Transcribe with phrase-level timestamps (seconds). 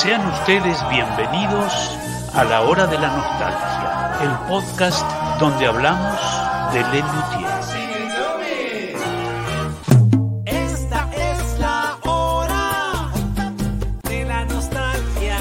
[0.00, 1.98] Sean ustedes bienvenidos
[2.32, 5.04] a la hora de la nostalgia, el podcast
[5.40, 6.20] donde hablamos
[6.72, 7.50] de Lelutier.
[10.46, 13.10] Esta es la hora
[14.04, 15.38] de la nostalgia.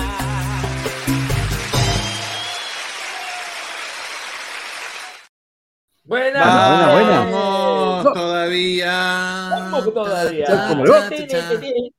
[6.03, 7.31] Buenas, Vamos, buenas.
[7.31, 9.69] Vamos todavía.
[9.69, 10.67] ¿Cómo que todavía?
[10.67, 11.91] ¿Cómo le.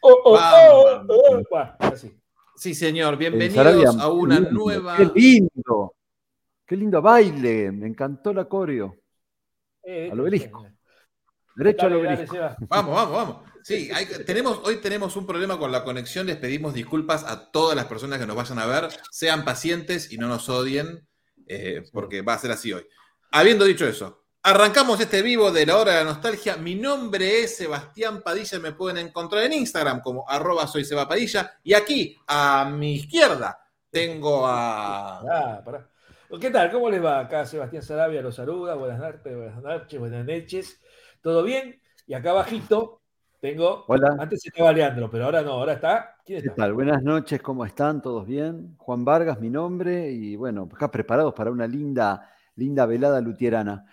[0.00, 1.06] Oh, oh, oh, vamos.
[1.08, 1.08] oh.
[1.08, 1.27] Buah, así.
[2.56, 4.96] Sí, señor, Eh, bienvenidos a una lindo, nueva.
[4.96, 5.94] Qué lindo.
[6.66, 7.70] Qué lindo baile.
[7.72, 8.96] Me encantó la coreo.
[9.82, 10.66] Eh, Al obelisco.
[11.54, 12.66] Derecho al Dale, dale, obelisco.
[12.68, 13.36] Vamos, vamos, vamos.
[13.62, 16.26] Sí, hay- tenemos, hoy tenemos un problema con la conexión.
[16.26, 18.88] Les pedimos disculpas a todas las personas que nos vayan a ver.
[19.10, 21.06] Sean pacientes y no nos odien,
[21.46, 22.86] eh, porque va a ser así hoy.
[23.30, 26.56] Habiendo dicho eso, arrancamos este vivo de la hora de la nostalgia.
[26.56, 28.58] Mi nombre es Sebastián Padilla.
[28.58, 31.58] Me pueden encontrar en Instagram como arroba soy Seba Padilla.
[31.62, 33.60] Y aquí, a mi izquierda,
[33.90, 35.18] tengo a.
[35.20, 35.86] Ah, pará.
[36.40, 36.70] ¿Qué tal?
[36.70, 37.20] ¿Cómo les va?
[37.20, 38.74] Acá Sebastián Sarabia los saluda.
[38.74, 40.80] Buenas noches, buenas noches, buenas noches.
[41.20, 41.78] ¿Todo bien?
[42.06, 43.02] Y acá abajito
[43.40, 43.84] tengo.
[43.86, 44.16] Hola.
[44.18, 46.16] Antes estaba Leandro, pero ahora no, ahora está.
[46.24, 46.62] ¿Quién ¿Qué está?
[46.62, 46.72] tal?
[46.72, 48.00] Buenas noches, ¿cómo están?
[48.00, 48.76] ¿Todos bien?
[48.78, 53.84] Juan Vargas, mi nombre, y bueno, acá preparados para una linda, linda velada lutierana.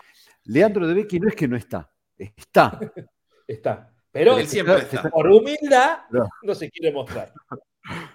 [0.46, 2.80] Leandro de Becky no es que no está, está.
[3.48, 3.92] Está.
[4.12, 5.10] Pero Él siempre se está.
[5.12, 6.28] por humildad No.
[6.42, 7.32] no se quiere mostrar.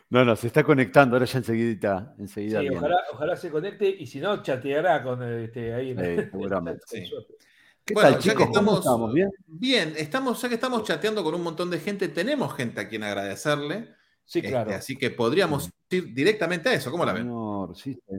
[0.08, 4.04] No, no, se está conectando, ahora ya enseguida, enseguida Sí, ojalá, ojalá se conecte y
[4.04, 5.90] si no, chateará con este, ahí.
[5.92, 6.82] en- Sí, seguramente.
[6.88, 7.04] Sí.
[7.84, 8.36] ¿Qué Bueno, tal, ya chicos?
[8.38, 9.14] que ¿Cómo estamos- estamos?
[9.14, 9.30] ¿Bien?
[9.46, 13.04] Bien, estamos, ya que estamos chateando con un montón de gente, tenemos gente a quien
[13.04, 13.94] agradecerle.
[14.24, 14.72] Sí, Este, claro.
[14.74, 16.90] así que podríamos ir directamente a eso.
[16.90, 17.22] ¿Cómo la ven?
[17.22, 18.16] Señor, sí, sí.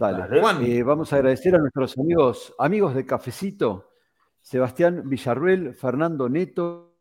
[0.00, 0.18] Dale.
[0.28, 0.40] Dale.
[0.40, 3.90] Juan, Eh, vamos a agradecer a nuestros amigos, amigos de Cafecito,
[4.40, 6.94] Sebastián Villarruel, Fernando Neto,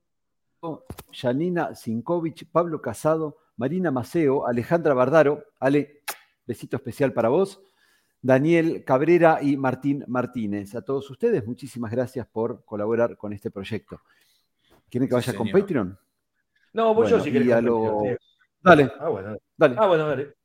[1.13, 6.01] Janina Sinkovich, Pablo Casado, Marina Maceo, Alejandra Bardaro, Ale,
[6.45, 7.61] besito especial para vos,
[8.21, 10.75] Daniel Cabrera y Martín Martínez.
[10.75, 14.01] A todos ustedes, muchísimas gracias por colaborar con este proyecto.
[14.89, 15.49] ¿Quieren que Sí, vaya con.
[15.51, 15.97] Patreon?
[16.73, 18.03] No, vos yo Bueno, a con lo-.
[18.61, 19.37] Dale, Ah, bueno.
[19.55, 19.75] dale.
[19.79, 20.38] Ah, bueno, dale.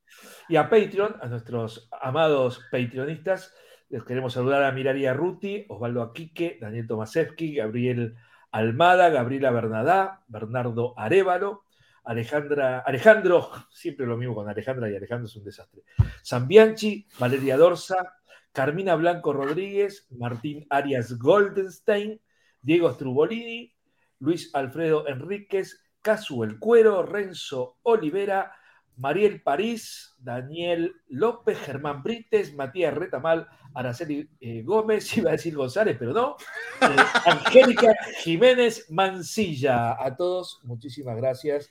[0.48, 3.54] Y a Patreon, a nuestros amados Patreonistas,
[3.88, 8.16] les queremos saludar a Miraria Ruti, Osvaldo Aquique, Daniel Tomasevsky, Gabriel
[8.50, 11.64] Almada, Gabriela Bernadá, Bernardo Arevalo,
[12.04, 15.82] Alejandra, Alejandro, siempre lo mismo con Alejandra y Alejandro es un desastre.
[16.22, 18.16] Sambianchi, Valeria Dorsa,
[18.52, 22.20] Carmina Blanco Rodríguez, Martín Arias Goldenstein,
[22.60, 23.74] Diego Strubolini,
[24.20, 28.54] Luis Alfredo Enríquez, Casu El Cuero, Renzo Olivera,
[28.96, 35.96] Mariel París, Daniel López, Germán Brites, Matías Retamal, Araceli eh, Gómez, iba a decir González,
[35.98, 36.36] pero no,
[36.80, 36.96] eh,
[37.26, 39.96] Angélica Jiménez Mancilla.
[40.02, 41.70] A todos, muchísimas gracias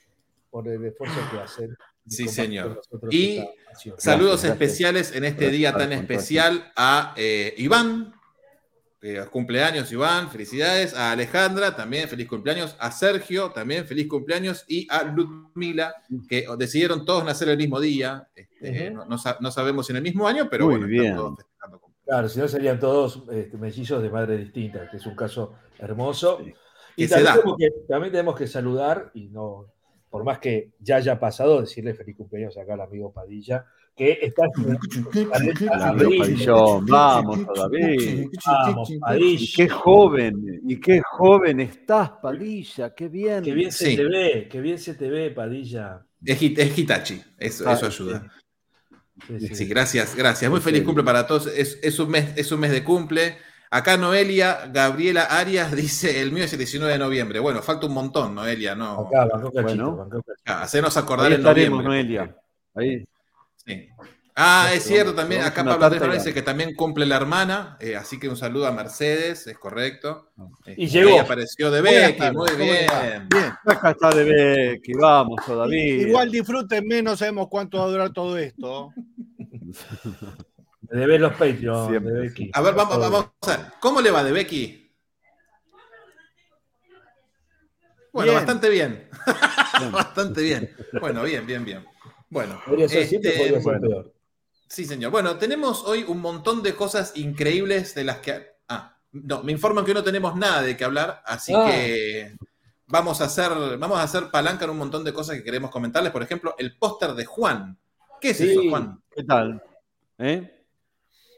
[0.50, 1.76] por el esfuerzo que hacen.
[2.06, 2.82] Sí, señor.
[3.10, 3.42] Y.
[3.96, 4.52] Saludos gracias.
[4.52, 8.14] especiales en este día tan especial a eh, Iván.
[9.06, 10.94] Eh, cumpleaños, Iván, felicidades.
[10.94, 12.74] A Alejandra, también feliz cumpleaños.
[12.78, 14.64] A Sergio, también feliz cumpleaños.
[14.66, 15.94] Y a Ludmila,
[16.28, 18.28] que decidieron todos nacer el mismo día.
[18.34, 21.02] Este, no, no sa- no sabemos si en el mismo año, pero Muy bueno, bien.
[21.04, 21.78] están todos festejando.
[21.80, 22.04] cumpleaños.
[22.06, 26.40] Claro, si no serían todos este, mellizos de madre distinta, que es un caso hermoso.
[26.42, 26.54] Sí.
[26.96, 29.66] Y también tenemos que, también tenemos que saludar, y no,
[30.10, 33.66] por más que ya haya pasado, decirle feliz cumpleaños acá al amigo Padilla,
[33.96, 34.44] que está
[35.62, 38.26] Padillón, vamos todavía.
[38.46, 39.52] Vamos, Y Padilla.
[39.56, 43.42] qué joven, y qué joven estás, Padilla, qué bien.
[43.42, 43.96] Qué bien se Sí.
[43.96, 46.04] te ve, qué bien se te ve, Padilla.
[46.24, 48.32] Es, es Hitachi, eso, Ah, eso ayuda.
[49.28, 49.54] Sí, sí.
[49.54, 50.50] Sí, gracias, gracias.
[50.50, 51.46] Muy feliz cumple para todos.
[51.46, 53.36] Es, es un mes, es un mes de cumple.
[53.70, 57.38] Acá Noelia Gabriela Arias dice el mío es el 19 de noviembre.
[57.38, 59.06] Bueno, falta un montón, Noelia, ¿no?
[59.06, 59.96] Acá, bancó cachito, Bueno.
[59.96, 60.42] bancó cachito.
[60.46, 62.16] Ah, hacernos acordar Ahí en estaremos, noviembre.
[62.18, 62.36] Noelia.
[62.74, 63.04] Ahí.
[63.66, 63.88] Sí.
[64.36, 67.94] Ah, es Vamos, cierto, también acá Pablo nos dice que también cumple la hermana, eh,
[67.94, 70.32] así que un saludo a Mercedes, es correcto.
[70.66, 71.10] Eh, Y llegó.
[71.10, 73.28] ahí apareció de Becky, muy bien.
[73.30, 73.52] Bien.
[73.64, 75.84] Acá está de Becky, vamos todavía.
[76.08, 78.92] Igual disfrútenme, no sabemos cuánto va a durar todo esto.
[80.90, 82.12] Me debes los Patreon, Siempre.
[82.12, 82.50] de Becky.
[82.54, 83.60] A ver, vamos, vamos a ver.
[83.78, 84.92] ¿Cómo le va de Becky?
[88.12, 88.34] Bueno, Bien.
[88.36, 89.08] bastante bien.
[89.78, 89.92] Bien.
[89.92, 90.70] bastante bien.
[91.00, 91.84] Bueno, bien, bien, bien.
[92.30, 93.88] Bueno, Podría ser siempre, este, podría ser bueno.
[93.88, 94.14] peor.
[94.68, 95.10] Sí, señor.
[95.12, 98.46] Bueno, tenemos hoy un montón de cosas increíbles de las que.
[98.68, 101.66] Ah, no, me informan que hoy no tenemos nada de qué hablar, así Ah.
[101.70, 102.34] que
[102.86, 106.12] vamos a hacer, vamos a hacer palanca en un montón de cosas que queremos comentarles.
[106.12, 107.78] Por ejemplo, el póster de Juan.
[108.20, 108.50] ¿Qué es Sí.
[108.50, 109.00] eso, Juan?
[109.14, 109.62] ¿Qué tal?
[110.18, 110.50] ¿Eh?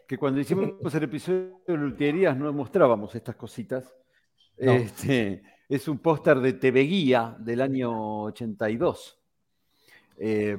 [0.06, 3.84] Que cuando hicimos el episodio de Luterías no mostrábamos estas cositas.
[4.58, 4.72] No.
[4.72, 9.18] Este, es un póster de TV Guía del año 82.
[10.18, 10.56] Eh,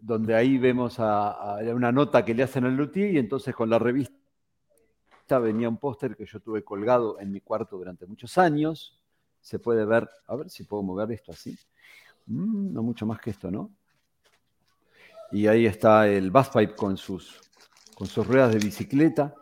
[0.00, 3.78] donde ahí vemos a, una nota que le hacen al luthier y entonces con la
[3.78, 4.14] revista
[5.40, 9.00] venía un póster que yo tuve colgado en mi cuarto durante muchos años.
[9.40, 11.58] Se puede ver, a ver si puedo mover esto así.
[12.26, 13.70] Mm, no mucho más que esto, ¿no?
[15.32, 17.40] Y ahí está el Basspipe con sus,
[17.94, 19.34] con sus ruedas de bicicleta.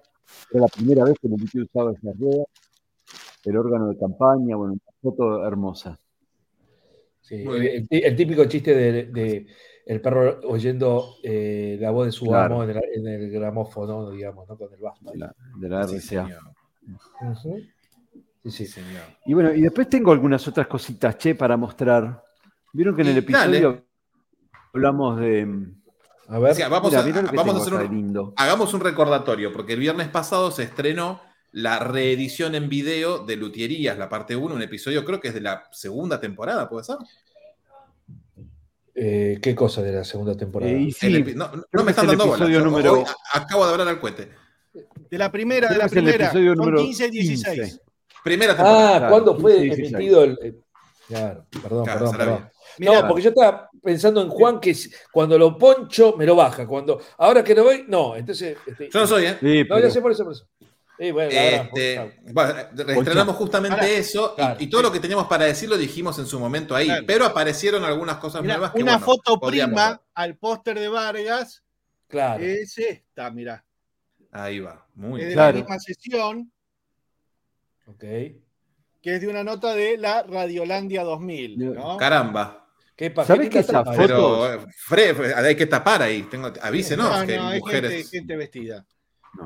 [0.50, 2.46] Era la primera vez que el luthier usaba esas ruedas.
[3.44, 5.98] El órgano de campaña, bueno, una foto hermosa.
[7.36, 7.44] Sí,
[7.90, 9.46] el, el típico chiste de, de
[9.86, 12.56] el perro oyendo eh, la voz de su Claro.
[12.60, 14.56] amo en el, en el gramófono, digamos, ¿no?
[14.56, 15.10] Con el bajo.
[15.12, 16.26] de la, de la Sí, RCA.
[16.26, 16.42] señor.
[17.22, 17.58] Ujú.
[17.58, 17.70] Sí,
[18.44, 18.66] Sí, sí.
[18.66, 19.02] señor.
[19.24, 22.22] Y bueno, y después tengo algunas otras cositas, che, para mostrar.
[22.72, 23.84] Vieron que en el episodio dale.
[24.74, 25.46] hablamos de.
[26.28, 26.52] A ver.
[26.52, 28.34] O sea, vamos, Mira, a, ¿vieron lo que vamos a tengo hacer un, lindo?
[28.36, 31.20] hagamos un recordatorio, porque el viernes pasado se estrenó
[31.52, 35.42] la reedición en video de Luthierías, la parte 1, un episodio creo que es de
[35.42, 36.96] la segunda temporada, ¿puede ser?
[38.94, 40.70] Eh, ¿Qué cosa de la segunda temporada?
[40.72, 41.50] Eh, El no,
[41.84, 42.46] me están dando bola.
[42.46, 44.30] número- hoy acabo de hablar al cohete.
[45.10, 46.26] De la primera, de la primera.
[46.26, 47.60] episodio Son número 15 y 16.
[47.60, 47.80] 15.
[48.22, 48.88] Primera temporada.
[48.88, 49.94] ah, claro, ¿cuándo fue 15, 16.
[49.94, 50.62] emitido el.
[51.08, 52.50] Claro, perdón, Claro, perdón, perdón.
[52.78, 54.74] Mirá, no, porque yo estaba pensando en Juan que
[55.12, 56.66] cuando lo poncho me lo baja.
[56.66, 58.16] Cuando, ahora que lo voy, no.
[58.16, 58.56] Entonces.
[58.66, 59.36] este, Yo no soy, ¿eh?
[59.40, 60.46] Sí, No, pero- ya sé por eso, por eso.
[61.02, 64.56] Sí, bueno, Este, bueno, reestrenamos justamente Ahora, eso y- claro.
[64.60, 67.04] y, todo lo que teníamos para decir lo dijimos en su momento ahí, Claro.
[67.08, 70.86] pero aparecieron algunas cosas mirá, nuevas que una bueno, foto podríamos prima al póster de
[70.88, 71.64] Vargas
[72.06, 72.44] claro.
[72.44, 73.64] es esta, mirá.
[74.30, 75.34] Ahí va, muy Es de bien.
[75.38, 75.52] Claro.
[75.58, 76.52] la misma sesión,
[77.86, 77.98] Ok.
[77.98, 78.36] que
[79.02, 81.74] es de una nota de la Radiolandia 2000.
[81.74, 81.96] ¿no?
[81.96, 82.68] Caramba.
[82.94, 83.98] ¿Qué pa- ¿Sabés qué que linda esa foto-?
[83.98, 84.58] Pero eh,
[84.88, 86.22] Fre- Fre- hay que tapar ahí.
[86.30, 87.90] Tengo, avísenos No, que no, hay hay mujeres.
[87.92, 88.86] gente, gente vestida.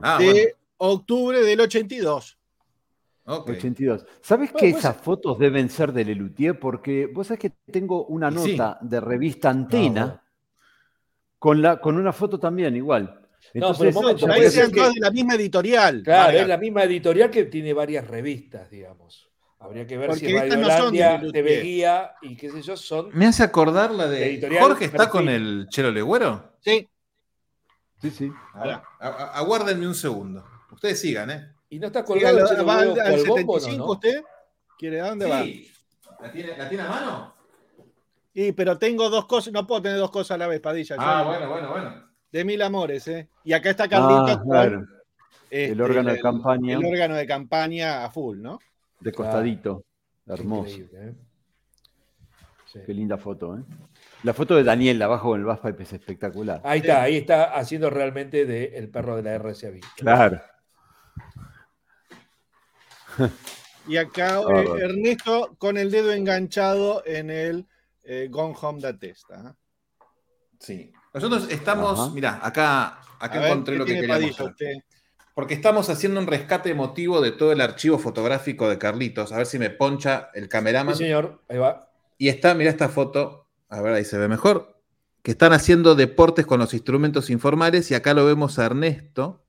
[0.03, 0.49] Ah, de bueno.
[0.79, 2.39] Octubre del 82.
[3.25, 3.51] ok.
[3.51, 4.05] 82.
[4.21, 6.59] ¿Sabes Bueno, que pues- esas fotos deben ser de Lelutier?
[6.59, 8.53] Porque vos sabés que tengo una sí.
[8.57, 10.21] nota de revista Antena Ah, bueno.
[11.39, 13.21] con, la, con una foto también igual.
[13.55, 16.03] Entonces, pero un momento, ser que- todas de la misma editorial.
[16.03, 19.31] Claro, es la misma editorial que tiene varias revistas, digamos.
[19.59, 21.45] Habría que ver Porque si estas no son de Radiolandia, Lelutier.
[21.45, 23.09] TV Guía y qué sé yo son.
[23.13, 24.27] Me hace acordar la de.
[24.27, 25.13] Editorial Jorge está Perfil.
[25.13, 26.53] con el Chelo Legüero.
[26.61, 26.89] Sí,
[28.03, 28.31] Sí, sí.
[28.53, 30.45] A ver, a- a- aguárdenme un segundo.
[30.77, 31.53] Ustedes sigan, ¿eh?
[31.71, 33.93] Y no está Sí, colgado Chelo va al, Huevo al cual bombo, 75 ¿no?
[33.93, 34.23] usted.
[34.79, 35.43] ¿Quiere a dónde va?
[35.43, 35.73] Sí.
[36.21, 37.35] ¿La tiene, ¿La tiene a mano?
[38.35, 40.97] Y pero tengo dos cosas, no puedo tener dos cosas a la vez, Padilla.
[40.99, 42.11] Ah, bueno, bueno, bueno.
[42.31, 43.29] De mil amores, ¿eh?
[43.45, 44.87] Y acá está Carlitos Ah, con, claro,
[45.51, 46.77] este, el órgano de campaña.
[46.77, 48.59] El órgano de campaña a full, ¿no?
[49.01, 49.85] de costadito.
[50.27, 50.71] Hermoso.
[50.77, 51.15] Increíble, ¿eh?
[52.67, 52.81] Sí.
[52.85, 53.63] Qué linda foto, ¿eh?
[54.23, 56.61] La foto de Daniel abajo con el Basspipe es espectacular.
[56.65, 59.71] Ahí está, ahí está haciendo realmente de el perro de la RCA.
[59.97, 60.43] Claro.
[63.89, 64.77] Y acá eh, Bárbaro.
[64.79, 67.67] Ernesto con el dedo enganchado en el
[68.03, 69.35] eh, Gone Home da Testa.
[69.37, 70.07] ¿eh?
[70.59, 70.93] Sí.
[71.15, 72.11] Nosotros estamos, Ajá.
[72.11, 74.51] mirá, acá, acá encontré ¿qué lo que tiene quería Padilla mostrar.
[74.51, 74.73] usted?
[75.35, 79.33] Porque estamos haciendo un rescate emotivo de todo el archivo fotográfico de Carlitos.
[79.33, 80.97] A ver si me poncha el cameraman.
[80.97, 81.91] Sí, señor, ahí va.
[82.19, 84.81] Y está, mira esta foto, a ver, ahí se ve mejor,
[85.23, 89.46] que están haciendo deportes con los instrumentos informales y acá lo vemos a Ernesto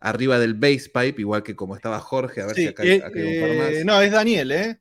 [0.00, 2.88] arriba del bass pipe, igual que como estaba Jorge, a ver Sí, si acá, hay-
[2.90, 3.68] eh, acá hay un par más.
[3.76, 4.80] eh, no, es Daniel, ¿eh?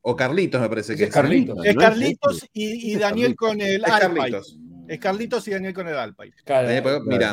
[0.00, 1.56] O Carlitos me parece que es Carlitos.
[1.56, 3.90] No, Es Carlitos y, Daniel con el Es.
[3.90, 4.58] Carlitos.
[4.86, 6.32] Es Carlitos y Daniel con el Alpine.
[6.44, 6.68] Claro,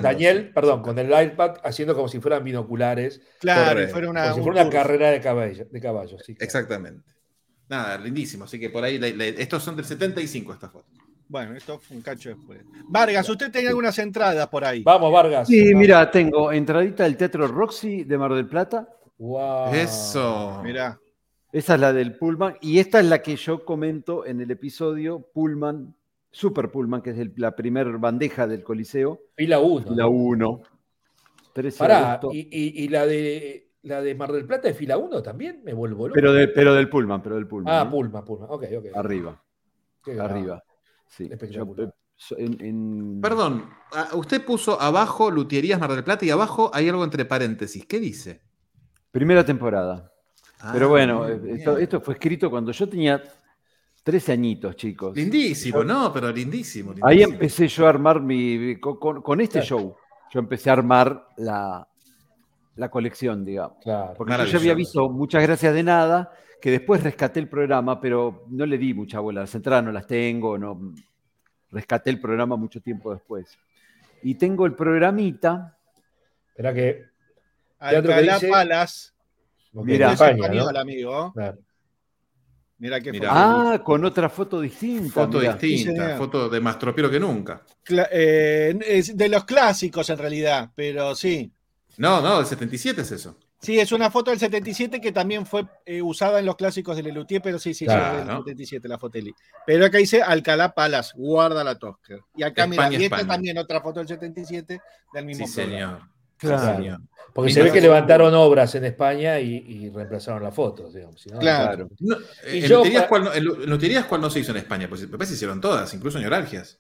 [0.02, 4.34] Daniel, perdón, con el iPad haciendo como si fueran binoculares, Claro, y fuera una, como
[4.34, 5.72] si un fuera una carrera de caballos.
[5.72, 6.46] De caballos sí, claro.
[6.46, 7.10] Exactamente.
[7.70, 8.44] Nada, lindísimo.
[8.44, 10.92] Así que por ahí, le- le- estos son del 75 estas fotos.
[11.28, 12.62] Bueno, esto fue un cacho después.
[12.88, 14.84] Vargas, ¿usted tiene algunas entradas por ahí?
[14.84, 15.48] Vamos, Vargas.
[15.48, 15.82] Sí, Vamos.
[15.82, 18.88] mira, tengo entradita del Teatro Roxy de Mar del Plata.
[19.18, 19.74] Guau.
[19.74, 20.62] Eso.
[20.64, 21.00] Mirá.
[21.52, 22.58] Esa es la del Pullman.
[22.62, 25.96] Y esta es la que yo comento en el episodio Pullman,
[26.30, 29.22] Super Pullman, que es el- la primer bandeja del Coliseo.
[29.36, 29.96] Fila 1.
[29.96, 30.62] La 1.
[31.54, 32.32] 13 de Pará, agosto.
[32.34, 35.72] y, y- y la de la de Mar del Plata de fila 1 también me
[35.74, 36.16] vuelvo loco.
[36.16, 37.74] Pero, de- pero del Pullman, pero del Pullman.
[37.74, 37.90] ah, ¿eh?
[37.92, 38.48] Pulma, Pulma.
[38.48, 38.86] Ok, ok.
[38.96, 39.42] Arriba,
[40.04, 40.62] Qué arriba.
[41.08, 41.28] Sí.
[41.32, 41.78] Espectacular.
[41.78, 46.30] Yo, eh, so- en- en- Perdón, a- usted puso abajo Luterías Mar del Plata y
[46.30, 47.86] abajo hay algo entre paréntesis.
[47.86, 48.42] ¿Qué dice?
[49.12, 50.12] Primera temporada.
[50.62, 53.22] Ah, Pero bueno, eh, esto, esto fue escrito cuando yo tenía
[54.04, 55.16] 13 añitos, chicos.
[55.16, 56.12] Lindísimo, ¿no?
[56.14, 56.94] Pero lindísimo.
[57.02, 58.80] Ahí empecé yo a armar mi.
[58.80, 59.66] Con, este Claro.
[59.68, 59.96] show,
[60.34, 61.88] yo empecé a armar la,
[62.76, 63.78] la colección, digamos.
[63.84, 64.14] Claro.
[64.18, 66.32] Porque yo ya había visto muchas gracias de nada,
[66.62, 69.42] que después rescaté el programa, pero no le di mucha bola.
[69.42, 70.94] Las entradas no las tengo, no.
[71.72, 73.58] Rescaté el programa mucho tiempo después.
[74.24, 75.78] Y tengo el programita.
[76.50, 77.04] Espera que.
[77.80, 79.14] Teatro que Alcalá dice- Palas.
[79.88, 80.80] Es España, español, ¿no?
[80.80, 81.34] amigo.
[81.34, 81.58] Claro.
[82.78, 83.28] Mirá qué foto.
[83.30, 85.14] Ah, con otra foto distinta.
[85.14, 85.54] Foto mirá.
[85.56, 87.62] distinta, foto de más tropiero que nunca.
[87.86, 91.52] Cla- eh, es de los clásicos en realidad, pero sí.
[91.98, 93.38] No, no, del 77 es eso.
[93.66, 97.04] Sí, es una foto del 77 que también fue eh, usada en los clásicos de
[97.04, 98.20] Lelutier, pero sí, sí, Claro.
[98.22, 99.34] sí, del 77 la Foteli.
[99.66, 102.16] Pero acá dice Alcalá Palace, guarda la Tosca.
[102.36, 104.80] Y acá, mira, España, y esta también otra foto del 77
[105.14, 105.76] del mismo Sí, programa.
[105.98, 106.10] señor.
[106.38, 106.60] Claro.
[106.60, 107.00] Sí, señor.
[107.34, 111.20] Porque se ve no- que levantaron obras en España y, y reemplazaron las fotos, digamos.
[111.22, 111.90] si no- Claro.
[112.00, 112.18] No,
[112.52, 114.40] Y eh, yo en, loterías, pa- ¿cuál no, en lo- en loterías, ¿cuál no se
[114.42, 114.88] hizo en España?
[114.88, 116.80] Pues me parece que se hicieron todas, incluso neuralgias.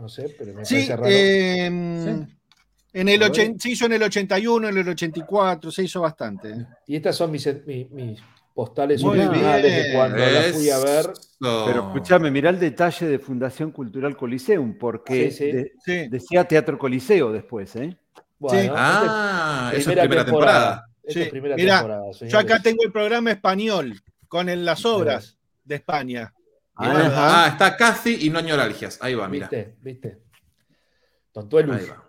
[0.00, 1.06] No sé, pero me Sí, parece raro.
[1.08, 2.26] eh,
[3.00, 6.66] en el ochen- se hizo en el 81, en el 84, se hizo bastante.
[6.86, 8.20] Y estas son mis, mis, mis
[8.54, 9.94] postales Muy originales de bien.
[9.94, 11.12] cuando la fui a ver.
[11.38, 15.52] Pero escúchame, mirá el detalle de Fundación Cultural Coliseum, porque Sí, sí.
[15.52, 16.08] de- Sí.
[16.08, 17.96] decía Teatro Coliseo después, ¿eh?
[18.38, 18.68] Bueno, Sí.
[18.74, 20.86] Ah, es primera temporada.
[21.08, 21.24] Sí.
[21.26, 23.94] primera Mirá, temporada, Yo acá tengo el programa español
[24.28, 26.32] con el- las obras de España.
[26.74, 27.44] Ajá.
[27.44, 28.98] Ah, está Cathy y no neuralgias.
[29.00, 29.48] Ahí va, mira.
[29.48, 29.76] ¿Viste?
[29.80, 30.18] ¿Viste?
[31.32, 31.74] Tontuelo.
[31.74, 32.05] Ahí va.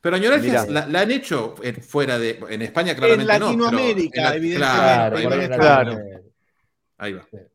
[0.00, 0.16] Pero
[0.62, 0.66] Mirá.
[0.66, 2.38] la, la han hecho eh, fuera de.
[2.50, 3.24] En España, claramente.
[3.32, 5.56] no, pero Latinoamérica, en la- evidentemente.
[5.56, 5.98] Claro, Claro,
[6.98, 7.26] ahí va.
[7.32, 7.48] en.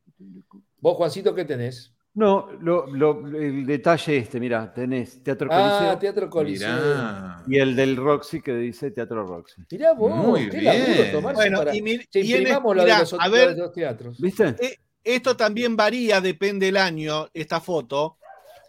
[0.79, 1.93] Vos, Juancito, ¿qué tenés?
[2.15, 6.69] No, lo- lo- el detalle este, mira, tenés Teatro Coliseo Ah, Teatro Coliseo.
[6.75, 7.43] Mirá.
[7.47, 9.63] y el del Roxy que dice Teatro Roxy.
[9.71, 10.79] Mirá vos, Muy qué bien.
[10.79, 11.75] laburo tomarse Bueno, para...
[11.75, 13.71] y, mir- Che, y en- imprimamos lo mirá, de los, a otros- ver, de los
[13.71, 14.19] teatros.
[14.21, 14.55] ¿Viste?
[15.03, 18.17] esto también varía, depende del año, esta foto.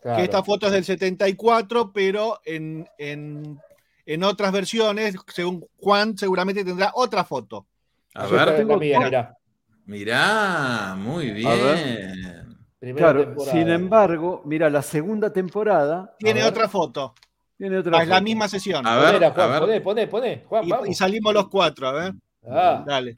[0.04, 0.18] Claro.
[0.18, 3.58] Que esta foto es del 74, pero en, en,
[4.04, 7.66] en otras versiones, según Juan, seguramente tendrá otra foto.
[8.14, 8.46] A Yo ver.
[8.46, 9.36] la mía, tengo- mirá.
[9.86, 12.56] Mirá, muy bien.
[12.96, 13.52] Claro, temporada.
[13.52, 17.14] sin embargo, mira, la segunda temporada Tiene otra foto.
[17.56, 17.98] tiene otra.
[17.98, 18.86] Ah, es la misma sesión.
[18.86, 19.60] A ver, Ponela, a Juan, ver.
[19.60, 20.44] poné, poné, poné.
[20.46, 20.88] Juan, Y, vamos.
[20.90, 22.12] y salimos los cuatro, a ver.
[22.46, 23.16] Ah, Dale.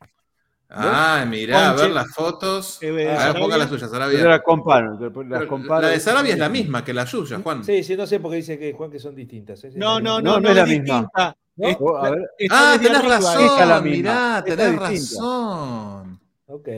[0.68, 2.78] Ah, mirá, a ver las fotos.
[2.82, 4.24] Eh, A ver, ponga las suyas, Yo Sarabia.
[4.24, 5.82] la comparo, las comparo.
[5.82, 7.62] La de Sarabia es la misma que la suya, Juan.
[7.64, 9.62] sí, sí, no sé por qué dice que Juan que son distintas.
[9.64, 9.70] ¿eh?
[9.76, 10.82] No, no, No, no, no es la misma.
[10.84, 11.36] distinta.
[11.56, 11.68] ¿No?
[11.68, 12.30] Es- a ver.
[12.38, 13.44] está Ah, tenés arriba, razón.
[13.44, 13.96] Esta es la misma.
[13.96, 15.22] Mirá, tenés distinta.
[15.22, 16.20] razón.
[16.46, 16.68] Ok.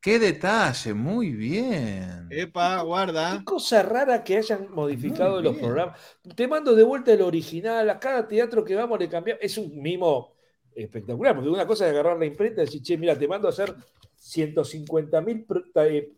[0.00, 2.28] Qué detalle, muy bien.
[2.30, 3.38] Epa, guarda.
[3.38, 5.98] Qué cosa rara que hayan modificado los programas.
[6.34, 7.90] Te mando de vuelta el original.
[7.90, 9.42] A cada teatro que vamos le cambiamos.
[9.42, 10.35] Es un mimo
[10.76, 13.50] espectacular, porque una cosa es agarrar la imprenta y decir, che, mira, te mando a
[13.50, 13.74] hacer
[14.18, 15.46] 150 mil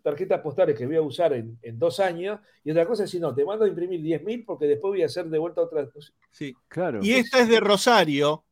[0.02, 2.40] tarjetas postales que voy a usar en, en dos años.
[2.64, 5.02] Y otra cosa es decir, no, te mando a imprimir 10 mil porque después voy
[5.02, 5.88] a hacer de vuelta otra.
[6.32, 6.54] Sí.
[6.68, 7.00] Claro.
[7.02, 8.44] Y esta es de Rosario,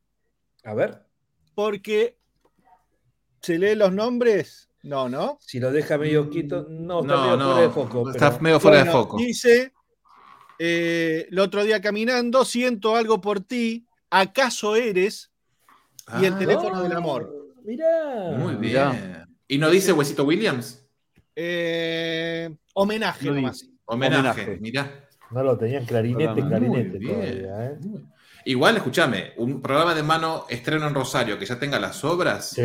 [0.64, 1.02] A ver,
[1.54, 2.16] porque
[3.40, 4.68] ¿se lee los nombres?
[4.82, 5.38] No, ¿no?
[5.40, 8.10] si lo deja medio quieto, no, está No, medio no, fuera de foco.
[8.10, 9.16] está pero- medio fuera de foco.
[9.16, 9.72] Dice,
[10.60, 15.32] eh, el otro día caminando, siento algo por ti, ¿acaso eres?
[16.20, 17.54] Y el Ah, teléfono del amor.
[17.64, 18.32] Mirá.
[18.38, 18.90] Muy Mirá.
[18.92, 19.26] bien.
[19.48, 20.84] ¿Y no dice Huesito Williams?
[21.34, 23.66] Eh, homenaje No nomás.
[23.84, 24.58] Homenaje, Homenaje.
[24.60, 25.08] mirá.
[25.30, 27.14] No lo tenían clarinete, Muy clarinete bien.
[27.14, 27.78] todavía, ¿eh?
[28.46, 32.50] Igual, escúchame, un programa de mano estreno en Rosario que ya tenga las obras.
[32.50, 32.62] Sí.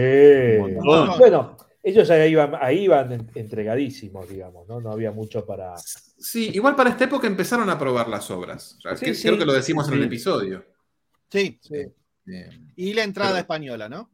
[1.17, 4.79] Bueno, ellos ahí iban, ahí iban en- entregadísimos, digamos, ¿no?
[4.79, 5.75] No había mucho para.
[5.77, 8.75] Sí, igual para esta época empezaron a probar las obras.
[8.77, 9.27] O sea, Sí, que- sí.
[9.27, 10.05] Creo que lo decimos en el Sí.
[10.05, 10.63] episodio.
[11.31, 11.59] Sí.
[11.61, 11.85] Sí.
[12.31, 12.71] Bien.
[12.75, 14.09] Y la entrada Pero- española, ¿no?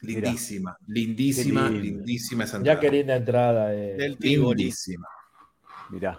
[0.00, 2.80] Lindísima, lindísima, lindísima esa Ya entrada.
[2.80, 3.74] qué linda entrada.
[3.74, 3.94] eh.
[3.96, 4.16] Del.
[4.20, 5.06] Lindísima.
[5.90, 6.18] Mirá.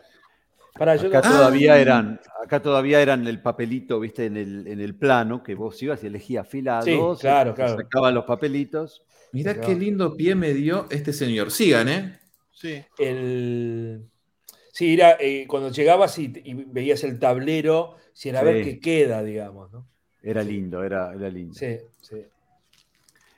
[0.74, 1.38] Pará, yo Acá no- Ah.
[1.38, 5.82] todavía eran, acá todavía eran el papelito, viste, en el, en el plano, que vos
[5.84, 7.78] ibas y elegías fila Sí, 2, claro, claro.
[7.78, 9.04] sacaban los papelitos.
[9.34, 11.52] Mirá qué lindo pie me dio este señor.
[11.52, 12.20] Sigan, ¿eh?
[12.52, 12.82] Sí.
[12.98, 14.06] el.
[14.72, 18.80] Sí, era eh, cuando llegabas y, y veías el tablero, si era a ver qué
[18.80, 19.88] queda, digamos, ¿no?
[20.24, 21.54] Era lindo, era, era lindo.
[21.54, 22.26] Sí, sí.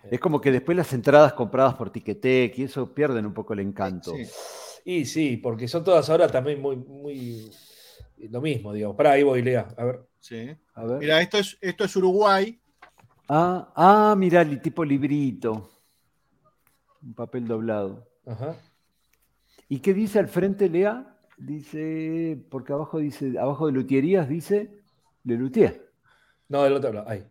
[0.09, 3.59] Es como que después las entradas compradas por Ticketek y eso pierden un poco el
[3.61, 4.13] encanto.
[4.15, 4.27] Sí.
[4.85, 7.51] Y sí, porque son todas ahora también muy, muy
[8.29, 8.95] lo mismo, digamos.
[8.95, 9.67] Pará, ahí voy, Lea.
[9.77, 10.01] A ver.
[10.19, 10.55] sí.
[10.75, 10.99] A ver.
[10.99, 12.59] Mira, esto es, esto es Uruguay.
[13.27, 15.71] Ah, ah, mirá, el tipo librito.
[17.01, 18.07] Un papel doblado.
[18.27, 18.55] Ajá.
[19.67, 21.17] ¿Y qué dice al frente, Lea?
[21.37, 24.83] Dice, porque abajo dice, abajo de Lutierías dice
[25.23, 25.84] Le Luthier.
[26.49, 27.23] No, del otro lado, ahí.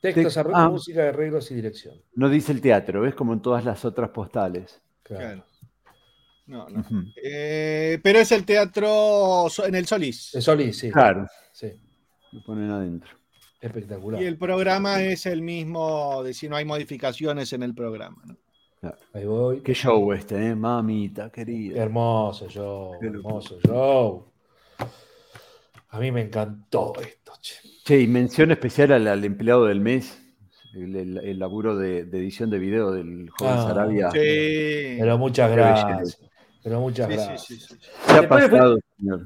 [0.00, 0.68] Textos, Tex- arreglos, ah.
[0.68, 1.94] música, arreglos y dirección.
[2.14, 3.14] No dice el teatro, ¿ves?
[3.14, 4.82] Como en todas las otras postales.
[5.02, 5.44] Claro.
[5.44, 5.44] Claro.
[6.46, 6.84] No, no.
[7.22, 10.30] Eh, pero es el teatro en el Solís.
[10.32, 10.90] De Solís, sí.
[10.90, 11.70] Claro, Sí,
[12.32, 13.10] lo ponen adentro.
[13.60, 14.20] espectacular.
[14.20, 18.20] Y el programa es el mismo de si no hay modificaciones en el programa.
[18.26, 18.36] ¿no?
[19.14, 19.60] Ahí voy.
[19.60, 20.54] Qué show este, ¿eh?
[20.56, 21.80] Mamita, querida.
[21.80, 24.31] Hermoso show, Qué hermoso show.
[25.92, 27.54] A mí me encantó esto, che.
[27.84, 30.18] Che, y mención especial al, al empleado del mes.
[30.74, 34.10] el, el- el laburo de, de edición de video del joven Ah, Sarabia.
[34.10, 34.96] Sí.
[34.98, 36.18] Pero muchas gracias.
[36.62, 37.44] Pero muchas Sí, gracias.
[37.44, 37.74] sí, sí.
[38.06, 39.20] ¿Qué ha Después le fui- pasado, señor?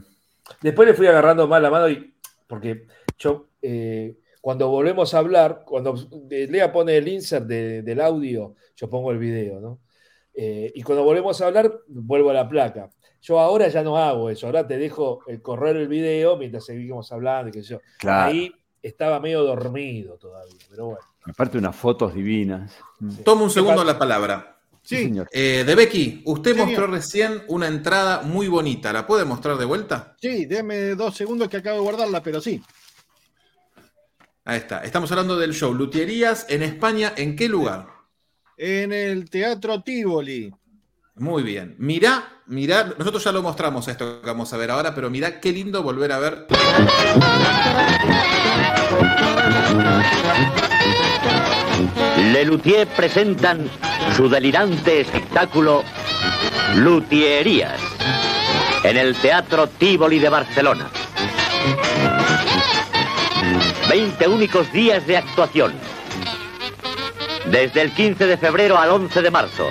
[0.62, 2.14] Después le fui agarrando más la mano y
[2.48, 2.86] porque
[3.18, 5.94] yo eh, cuando volvemos a hablar, cuando
[6.28, 9.80] Lea pone el insert de- del audio, yo pongo el video, ¿no?
[10.34, 12.90] Eh, y cuando volvemos a hablar, vuelvo a la placa.
[13.26, 17.10] Yo ahora ya no hago eso, ahora te dejo el correr el video mientras seguimos
[17.10, 17.80] hablando y qué sé yo.
[17.98, 18.30] Claro.
[18.30, 21.00] Ahí estaba medio dormido todavía, pero bueno.
[21.24, 22.78] Aparte unas fotos divinas.
[23.00, 23.16] Mm.
[23.24, 24.60] Toma un segundo la palabra.
[24.80, 25.28] Sí, Sí, señor.
[25.32, 26.66] Eh, de Becky, usted Señor.
[26.68, 28.92] mostró recién una entrada muy bonita.
[28.92, 30.14] ¿La puede mostrar de vuelta?
[30.20, 32.62] sí, déme dos segundos que acabo de guardarla, pero sí.
[34.44, 34.84] Ahí está.
[34.84, 37.12] Estamos hablando del show Luterías en España.
[37.16, 37.88] ¿En qué lugar?
[38.56, 40.54] En el Teatro Tivoli.
[41.18, 41.76] Muy bien.
[41.78, 45.50] Mirá, mirá, nosotros ya lo mostramos esto que vamos a ver ahora, pero mirá qué
[45.50, 46.46] lindo volver a ver.
[52.32, 53.70] Le Luthier presentan
[54.14, 55.84] su delirante espectáculo
[56.74, 57.80] Luthierías
[58.84, 60.90] en el Teatro Tívoli de Barcelona.
[63.88, 65.72] 20 únicos días de actuación.
[67.50, 69.66] Desde el 15 de febrero al 11 de marzo.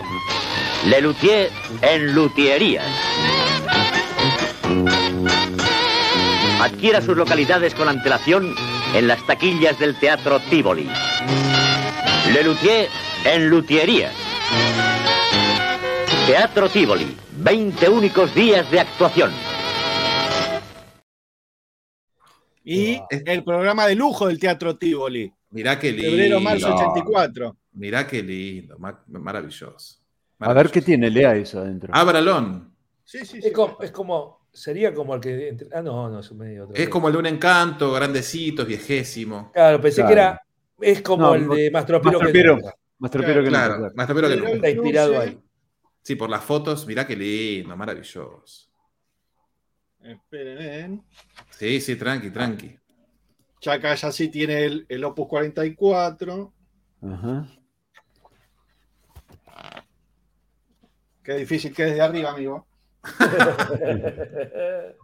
[0.87, 1.49] Le Luthier
[1.81, 2.85] en Luthierías.
[6.61, 8.55] Adquiera sus localidades con antelación
[8.93, 10.87] en las taquillas del Teatro Tívoli.
[12.33, 12.87] Le Luthier
[13.25, 14.13] en Luthierías.
[16.27, 19.31] Teatro Tívoli, 20 únicos días de actuación.
[22.63, 25.31] Y el programa de lujo del Teatro Tivoli.
[25.51, 26.09] Mirá qué lindo.
[26.09, 27.57] Febrero-marzo 84.
[27.73, 28.77] Mirá qué lindo.
[28.79, 29.99] ma- Maravilloso.
[30.39, 31.89] A ver qué tiene, lea eso adentro.
[31.93, 32.73] Ábralón.
[33.03, 33.47] Sí, sí, sí.
[33.47, 35.49] Es como, es como- sería como el que.
[35.49, 36.75] entre- Ah, no, no, es un medio otro.
[36.75, 39.51] Es como el de un encanto, grandecitos, viejésimo.
[39.53, 40.07] Claro, pensé Claro.
[40.07, 40.41] que era.
[40.81, 42.55] Es como No, el de Mastro Piro Mastro que Piro.
[42.57, 42.75] nunca.
[42.97, 44.05] Más tropero que Claro, nunca.
[44.07, 44.55] que nunca.
[44.55, 45.39] Está inspirado ahí.
[46.01, 48.69] Sí, por las fotos, mirá qué lindo, maravilloso.
[50.03, 51.03] Esperen.
[51.51, 52.77] Sí, sí, tranqui, tranqui.
[53.61, 56.53] Ya acá ya sí tiene el, el Opus 44.
[57.01, 57.47] Ajá.
[61.25, 62.65] Qué difícil que es de arriba, amigo.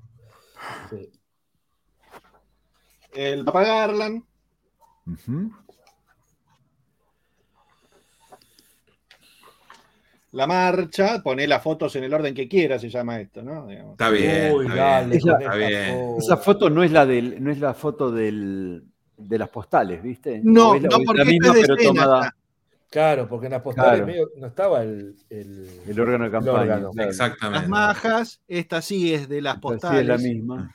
[0.92, 1.10] Sí.
[3.14, 4.24] El Papa Garland.
[10.34, 11.22] La marcha.
[11.22, 13.68] Pone las fotos en el orden que quiera, se llama esto, ¿no?
[13.68, 13.94] Digamos.
[13.94, 14.54] Está bien.
[14.54, 15.18] Uy, está dale, bien.
[15.20, 15.94] Esa- está bien.
[15.96, 16.18] foto.
[16.20, 18.84] Esa foto no es la del, no es la foto del,
[19.18, 20.40] de las postales, ¿viste?
[20.44, 22.36] No, O es la- no, es la porque misma, es de pero escena tomada ya.
[22.92, 24.06] Claro, porque en las postales Claro.
[24.06, 26.60] medio- no estaba el, el, el órgano de campaña.
[26.60, 26.92] órgano.
[26.92, 27.10] claro.
[27.10, 27.60] Exactamente.
[27.62, 30.02] Las majas, esta sí es de las Esta sí postales.
[30.02, 30.74] es la misma.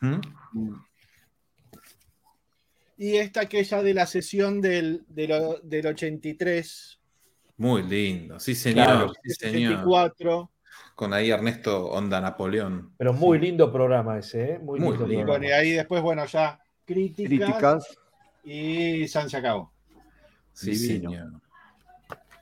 [2.98, 6.98] Y esta aquella de la sesión del, de lo- del 83,
[7.59, 8.40] Muy lindo.
[8.40, 8.87] Sí, señor.
[8.87, 9.12] Claro.
[9.22, 9.72] Sí, señor.
[9.74, 10.50] 84.
[10.94, 12.92] Con ahí Ernesto Onda Napoleón.
[12.96, 14.59] Pero muy lindo programa ese, ¿eh?
[14.59, 15.07] Muy, Muy lindo.
[15.07, 15.24] Y lindo.
[15.26, 15.26] programa.
[15.26, 17.98] bueno, y ahí después, bueno, ya críticas, Críticas.
[18.44, 19.70] y San se acabó.
[20.55, 21.11] Sí, Divino.
[21.11, 21.33] señor.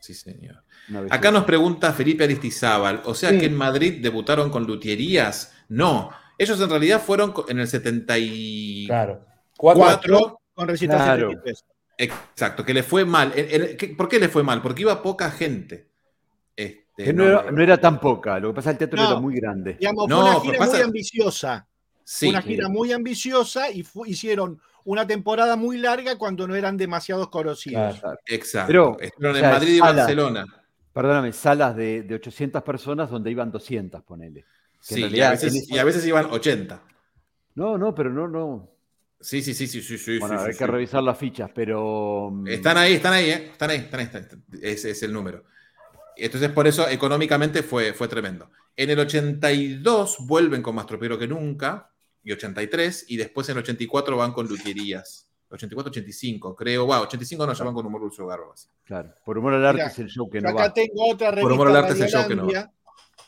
[0.05, 0.63] Sí, señor.
[1.09, 3.01] Acá nos pregunta Felipe Aristizábal.
[3.07, 3.39] O sea Sí.
[3.39, 5.55] que en Madrid debutaron con luthierías.
[5.71, 6.11] No.
[6.37, 8.87] Ellos en realidad fueron en el 74.
[8.87, 9.25] Claro.
[9.57, 9.83] Cuatro.
[9.83, 11.31] Cuatro con Claro.
[11.31, 11.65] 73.
[11.97, 13.33] Exacto, que le fue mal.
[13.35, 14.61] El- el- ¿qué- ¿Por qué le fue mal?
[14.61, 15.89] Porque iba poca gente.
[16.55, 19.07] Este, Que no, era, no era tan poca, lo que pasa es que el teatro
[19.07, 19.13] No.
[19.13, 19.77] era muy grande.
[19.81, 21.67] Digamos, No, fue una gira pasa- muy ambiciosa.
[22.05, 27.29] Sí, una gira muy ambiciosa y hicieron una temporada muy larga cuando no eran demasiados
[27.29, 27.99] conocidos.
[28.01, 28.19] Claro.
[28.27, 28.67] exacto.
[28.67, 29.81] Pero, Estuvieron o en sea, Madrid y.
[29.81, 30.45] Barcelona.
[30.93, 34.45] Perdóname, salas de, de 800 personas donde iban 200, ponele.
[34.79, 36.83] Sí, y a, veces, en esa- y a veces iban 80.
[37.57, 38.71] No, no, pero no, no.
[39.21, 40.19] Sí, sí, sí, sí, sí, sí.
[40.19, 40.71] Bueno, sí, hay sí, que sí.
[40.71, 42.31] revisar las fichas, pero.
[42.31, 43.49] mm, Están ahí, están ahí, ¿eh?
[43.53, 44.07] Están ahí, están ahí.
[44.07, 44.61] están ahí.
[44.63, 45.45] Ese es el número.
[46.17, 48.51] Entonces, por eso, económicamente fue, fue tremendo.
[48.77, 51.91] En el 82 vuelven con Más Tropero que Nunca,
[52.25, 55.29] y 83, y después en el 84 van con Luthierías.
[55.51, 56.87] 84, 85, creo.
[56.87, 58.41] Wow, 85 no, ya van con Humor Dulce Hogar.
[58.85, 60.73] Claro, por humor al arte Mira, es el show que no acá va.
[60.73, 62.75] tengo otra Por revista amor al arte es el show que no Radiolandia,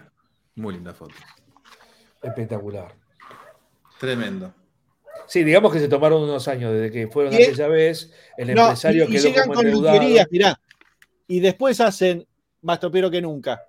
[0.56, 1.14] muy linda foto.
[2.22, 2.94] Espectacular.
[4.00, 4.52] Tremendo.
[5.26, 8.12] Sí, digamos que se tomaron unos años desde que fueron Y- aquella vez.
[8.36, 9.64] El No, empresario y, y quedó llegan como con
[10.30, 10.60] mirá.
[11.26, 12.26] Y después hacen
[12.62, 13.62] más topero que nunca.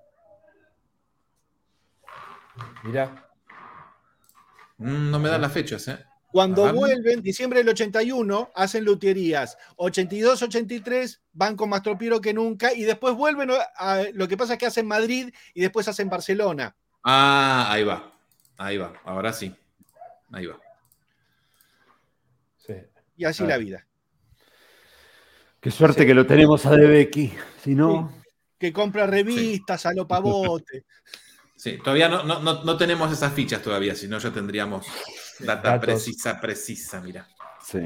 [2.83, 3.29] Mirá.
[4.77, 6.03] Mm, No me dan las fechas, ¿eh?
[6.35, 6.73] Cuando Ajá.
[6.73, 9.57] vuelven, diciembre del 81, hacen luterías.
[9.77, 14.59] 82-83 van con más tropiero que nunca y después vuelven a, lo que pasa es
[14.59, 16.75] que hacen Madrid y después hacen Barcelona.
[17.05, 18.11] Ah, ahí va.
[18.57, 18.91] Ahí va.
[19.05, 19.55] Ahora sí.
[20.33, 20.59] Ahí va.
[22.57, 22.73] Sí.
[23.15, 23.47] Y así Ah.
[23.47, 23.87] la vida.
[25.61, 26.07] Qué suerte Sí.
[26.07, 27.31] que lo tenemos a Debeki.
[27.63, 28.11] Si no,
[28.59, 30.83] Que compra revistas a lo pavote.
[31.57, 34.85] Sí, todavía no, no, no, no tenemos esas fichas todavía, si no ya tendríamos
[35.39, 35.85] data Datos.
[35.85, 37.27] precisa, precisa, mira.
[37.61, 37.79] sí.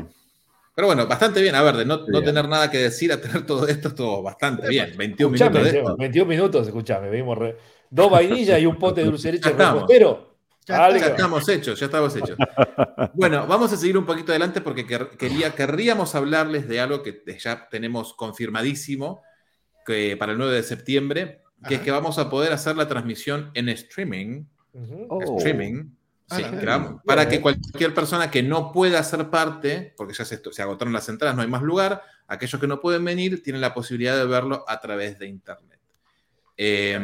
[0.75, 1.55] Pero bueno, bastante bien.
[1.55, 4.69] A ver, de no, no tener nada que decir a tener todo esto, estuvo bastante
[4.69, 4.93] bien.
[4.97, 5.97] 21 Escuchame, minutos de esto.
[5.97, 7.09] 21 minutos, escuchame.
[7.11, 7.57] Vimos re-
[7.89, 9.73] dos vainillas y un pote de dulce leche Ya estamos.
[9.81, 10.37] repostero.
[10.65, 12.37] Ya estamos hechos, ya estamos hechos.
[13.13, 17.23] Bueno, vamos a seguir un poquito adelante porque quer- quería, querríamos hablarles de algo que
[17.37, 19.21] ya tenemos confirmadísimo
[19.85, 23.51] que para el 9 de septiembre, que es que vamos a poder hacer la transmisión
[23.53, 24.45] en streaming.
[24.73, 25.07] Ujú.
[25.09, 25.37] Oh.
[25.39, 25.89] streaming.
[26.29, 30.61] Sí, Ah, para que cualquier persona que no pueda ser parte, porque ya se, se
[30.61, 34.15] agotaron las entradas, no hay más lugar, aquellos que no pueden venir tienen la posibilidad
[34.15, 35.79] de verlo a través de internet.
[36.55, 36.99] Eh,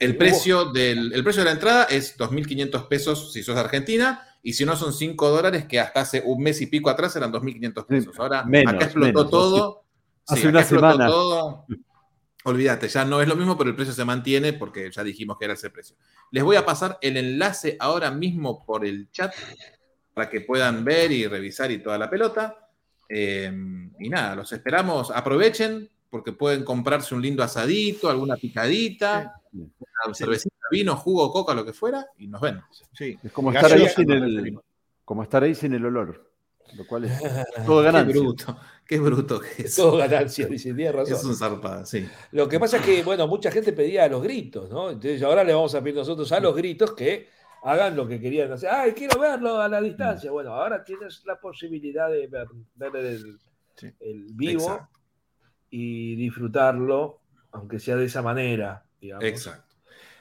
[0.00, 4.24] el, precio del, el precio de la entrada es 2.500 pesos si sos de Argentina,
[4.42, 7.32] y si no son 5 dólares, que hasta hace un mes y pico atrás eran
[7.32, 8.18] 2.500 pesos.
[8.18, 9.30] Ahora menos, acá explotó menos.
[9.30, 9.84] todo.
[10.26, 11.06] Hace Sí, una acá explotó semana.
[11.06, 11.66] todo.
[12.44, 15.44] Olvídate, ya no es lo mismo, pero el precio se mantiene porque ya dijimos que
[15.44, 15.96] era ese precio.
[16.30, 19.34] Les voy a pasar el enlace ahora mismo por el chat
[20.14, 22.68] para que puedan ver y revisar y toda la pelota.
[23.08, 23.52] Eh,
[23.98, 25.10] y nada, los esperamos.
[25.10, 31.64] Aprovechen porque pueden comprarse un lindo asadito, alguna picadita, una cervecita, vino, jugo, coca, lo
[31.64, 32.60] que fuera, y nos ven.
[32.92, 33.18] Sí.
[33.22, 34.58] Es como estar, ahí sin el,
[35.04, 36.30] como estar ahí sin el olor.
[36.74, 37.12] Lo cual es
[37.66, 38.20] todo Qué ganancia.
[38.20, 39.76] bruto, qué bruto que es.
[39.76, 41.14] Todo ganancia, dice, tiene razón.
[41.14, 42.08] Es un zarpada, sí.
[42.32, 44.90] Lo que pasa es que, bueno, mucha gente pedía a los gritos, ¿no?
[44.90, 47.28] Entonces ahora le vamos a pedir nosotros a los gritos que
[47.62, 48.70] hagan lo que querían hacer.
[48.70, 50.30] ¡Ay, quiero verlo a la distancia!
[50.30, 53.38] Bueno, ahora tienes la posibilidad de ver, ver el,
[53.76, 53.92] Sí.
[54.00, 54.98] el vivo Exacto.
[55.70, 57.20] y disfrutarlo,
[57.52, 59.24] aunque sea de esa manera, digamos.
[59.24, 59.76] Exacto.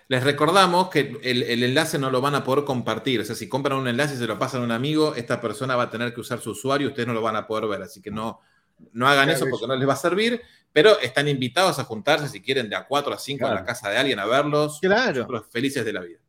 [0.09, 3.19] Les recordamos que el, el enlace no lo van a poder compartir.
[3.21, 5.75] O sea, si compran un enlace y se lo pasan a un amigo, esta persona
[5.75, 7.81] va a tener que usar su usuario y ustedes no lo van a poder ver.
[7.81, 8.39] Así que no,
[8.93, 9.51] no hagan Claro, eso eso.
[9.51, 10.41] porque no les va a servir.
[10.73, 13.65] Pero están invitados a juntarse si quieren de a 4 a 5 a la Claro.
[13.67, 14.79] casa de alguien a verlos.
[14.79, 15.21] Claro.
[15.21, 16.19] Nosotros felices de la vida.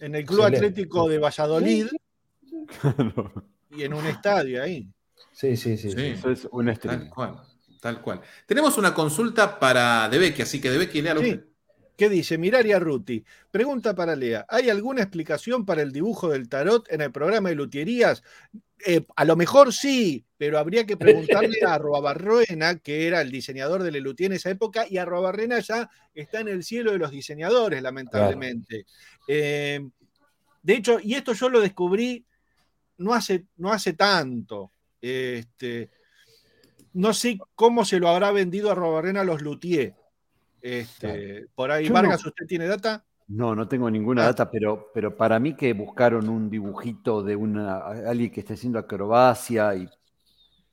[0.00, 0.66] En el Club Excelente.
[0.68, 1.86] Atlético de Valladolid
[3.70, 4.88] y en un estadio ahí.
[5.32, 5.90] Sí, sí, sí.
[5.90, 5.96] Sí.
[5.96, 6.06] sí.
[6.06, 7.08] Eso es un Tal stream.
[7.10, 7.42] cual.
[7.80, 8.20] Tal cual.
[8.46, 11.30] Tenemos una consulta para Debeki, así que Debeki, léalo Sí.
[11.30, 11.44] usted.
[11.96, 12.38] ¿Qué dice?
[12.38, 13.24] Miraria Ruti.
[13.50, 14.44] Pregunta para Lea.
[14.48, 18.22] ¿Hay alguna explicación para el dibujo del tarot en el programa de Lutierías?
[18.84, 23.82] Eh, a lo mejor sí, pero habría que preguntarle a Arrobarruena, que era el diseñador
[23.82, 27.82] de Lelutier en esa época, y Arrobarruena ya está en el cielo de los diseñadores,
[27.82, 28.86] lamentablemente.
[29.28, 29.80] Eh,
[30.62, 32.24] de hecho, y esto yo lo descubrí
[32.98, 34.72] no hace, no hace tanto.
[35.00, 35.90] Este,
[36.94, 39.94] no sé cómo se lo habrá vendido a Arrobarruena a los Luthier.
[40.62, 43.04] Este, por ahí, Yo Vargas, no- ¿usted tiene data?
[43.28, 44.26] No, no tengo ninguna Ah.
[44.26, 48.78] data, pero, pero para mí que buscaron un dibujito de una, alguien que esté haciendo
[48.78, 49.88] acrobacia y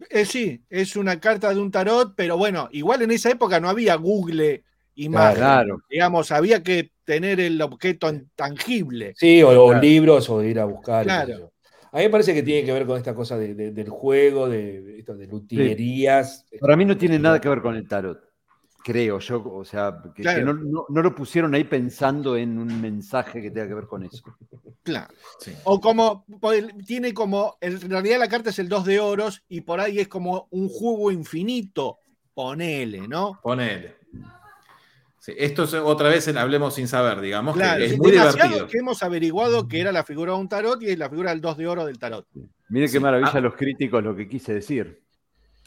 [0.10, 3.68] Eh, sí, es una carta de un tarot, pero bueno, igual en esa época no
[3.70, 4.64] había Google
[4.96, 5.36] imagen.
[5.38, 5.82] Claro.
[5.90, 9.14] Digamos, había que tener el objeto tangible.
[9.18, 9.82] Sí, o, Claro.
[9.82, 11.04] libros o ir a buscar.
[11.04, 11.52] Claro.
[11.92, 14.48] A mí me parece que tiene que ver con esta cosa de- de- del juego,
[14.48, 15.28] de, de, esto de
[16.62, 18.22] para mí no tiene nada que ver con el tarot,
[18.84, 22.82] creo yo, o sea, que, que no, no- no lo pusieron ahí pensando en un
[22.82, 24.24] mensaje que tenga que ver con eso.
[24.84, 25.14] Claro.
[25.40, 25.54] Sí.
[25.66, 26.26] O como,
[26.86, 30.08] tiene como, en realidad la carta es el 2 de oros y por ahí es
[30.08, 32.00] como un jugo infinito,
[32.34, 33.40] ponele, ¿no?
[33.44, 33.98] Ponele.
[35.22, 38.38] Sí, esto es otra vez Hablemos sin saber, digamos, que Claro, es sí, muy demasiado
[38.48, 38.68] divertido.
[38.68, 41.42] que hemos averiguado que era la figura de un tarot y es la figura del
[41.42, 42.26] 2 de oro del tarot.
[42.70, 42.94] Mire Sí.
[42.94, 43.42] qué maravilla Ah.
[43.42, 45.02] los críticos lo que quise decir,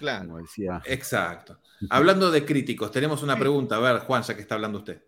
[0.03, 0.27] Claro.
[0.27, 0.83] como decía.
[0.85, 1.59] Exacto.
[1.91, 3.77] Hablando de críticos, tenemos una pregunta.
[3.77, 5.01] A ver, Juan, ya que está hablando usted.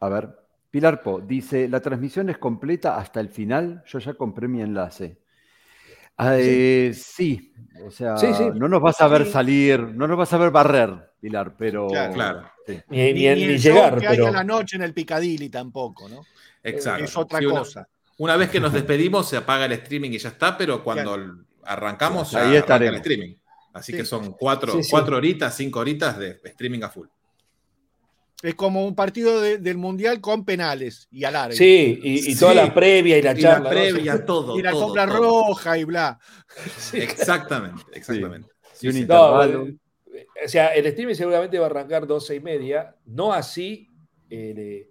[0.00, 0.28] A ver,
[0.70, 5.18] Pilar Po dice, la transmisión es completa hasta el final, yo ya compré mi enlace.
[6.16, 7.52] Ah, eh, sí,
[7.84, 8.44] o sea, Sí, sí.
[8.54, 9.32] no nos vas a ver Sí.
[9.32, 11.88] salir, no nos vas a ver barrer, Pilar, pero...
[11.88, 12.12] Claro.
[12.14, 12.50] Claro.
[12.66, 12.78] sí.
[12.88, 14.28] Ni, ni- el ni show llegar, que hay pero.
[14.28, 16.20] a la noche en el Piccadilly tampoco, ¿no?
[16.62, 17.04] Exacto.
[17.04, 17.88] Es otra una- cosa.
[18.18, 21.16] Una, vez que nos despedimos, se apaga el streaming y ya está, pero cuando
[21.64, 23.00] arrancamos, ya Ahí arranca el estaremos.
[23.00, 23.34] streaming.
[23.74, 23.98] Así Sí.
[23.98, 24.90] que son cuatro, Sí, sí.
[24.90, 27.08] cuatro horitas, cinco horitas de streaming a full.
[28.42, 31.56] Es como un partido de- del Mundial con penales y alargue.
[31.56, 32.38] Sí, y, y Sí.
[32.38, 33.58] toda la previa y la Y charla.
[33.58, 33.70] la ¿no?
[33.70, 34.58] previa, todo.
[34.58, 35.16] Y la todo, compra todo.
[35.48, 36.18] roja y bla.
[36.92, 38.48] Exactamente, exactamente.
[38.80, 39.06] Y un Sí, sí.
[39.06, 39.68] No, intervalo.
[40.44, 43.88] o sea, el streaming seguramente va a arrancar 12 y media, no así
[44.30, 44.88] eh,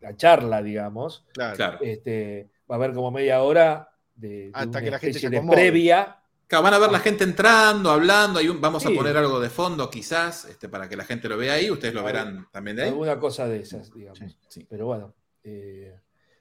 [0.00, 1.78] la charla, digamos, Claro.
[1.80, 5.40] Este, va a haber como media hora de, de Hasta que la gente se de
[5.42, 6.18] previa.
[6.48, 8.92] Claro, van a ver la gente entrando, hablando, hay un- vamos Sí.
[8.92, 11.92] a poner algo de fondo quizás, este, para que la gente lo vea ahí, ustedes
[11.92, 12.88] lo verán también de ahí.
[12.90, 14.18] Alguna cosa de esas, digamos.
[14.18, 14.26] Sí.
[14.48, 14.66] Sí.
[14.68, 15.14] Pero bueno.
[15.48, 15.94] eh,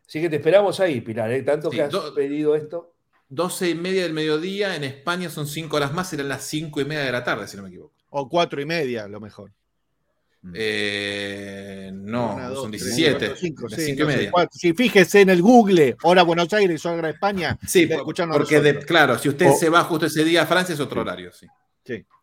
[0.08, 1.32] así que te esperamos ahí, Pilar.
[1.32, 1.44] ¿eh?
[1.44, 2.94] Tanto Sí, que has do- pedido esto.
[3.30, 6.86] 12 y media del mediodía, en España son 5 horas más, serán las 5 y
[6.86, 7.94] media de la tarde, si no me equivoco.
[8.10, 9.52] O cuatro y media, a lo mejor.
[10.54, 13.18] Eh, no, Una, dos, son tres, 17.
[13.20, 14.32] cuatro, cinco, las sí, 5 y media.
[14.76, 17.90] fíjese en el Google, hora Buenos Aires, hora España, Sí,
[18.32, 21.02] porque de- claro, si usted O- se va justo ese día a Francia es otro
[21.02, 21.48] horario, sí.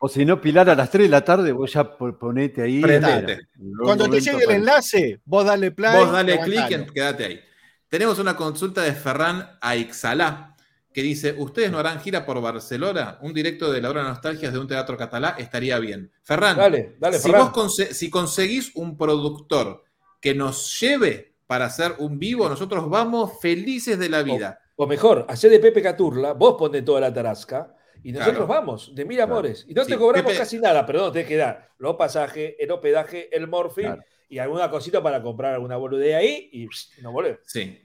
[0.00, 2.80] O si no, Pilar, a las 3 de la tarde, vos ya po- ponete ahí.
[2.80, 3.42] Prendete.
[3.80, 5.96] Cuando te llegue el enlace, vos dale play.
[5.96, 7.40] Vos dale clic y quédate ahí.
[7.88, 10.51] Tenemos una consulta de Ferran Aixalá
[10.92, 13.18] que dice: ¿Ustedes no harán gira por Barcelona?
[13.22, 16.10] Un directo de la hora de nostalgias de un teatro catalá estaría bien.
[16.22, 17.50] Ferran, Dale, dale, si, Ferran.
[17.50, 19.84] vos conse- si conseguís un productor
[20.20, 24.58] que nos lleve para hacer un vivo, nosotros vamos felices de la vida.
[24.76, 28.48] O mejor, hacé de Pepe Caturla, vos ponés toda la tarasca y nosotros Claro.
[28.48, 29.64] vamos, de mil amores.
[29.68, 32.54] Y no Sí, te cobramos Pepe- casi nada, pero no, tenés que dar los pasajes,
[32.58, 34.02] el hospedaje, el morfín Claro.
[34.28, 37.40] y alguna cosita para comprar alguna boludea ahí y pss, nos volvemos.
[37.44, 37.78] Sí.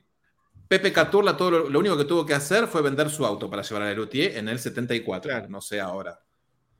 [0.67, 3.61] Pepe Caturla, todo lo, lo único que tuvo que hacer fue vender su auto para
[3.61, 5.29] llevar a Lelutier en el 74.
[5.31, 5.49] Claro.
[5.49, 6.19] No sé ahora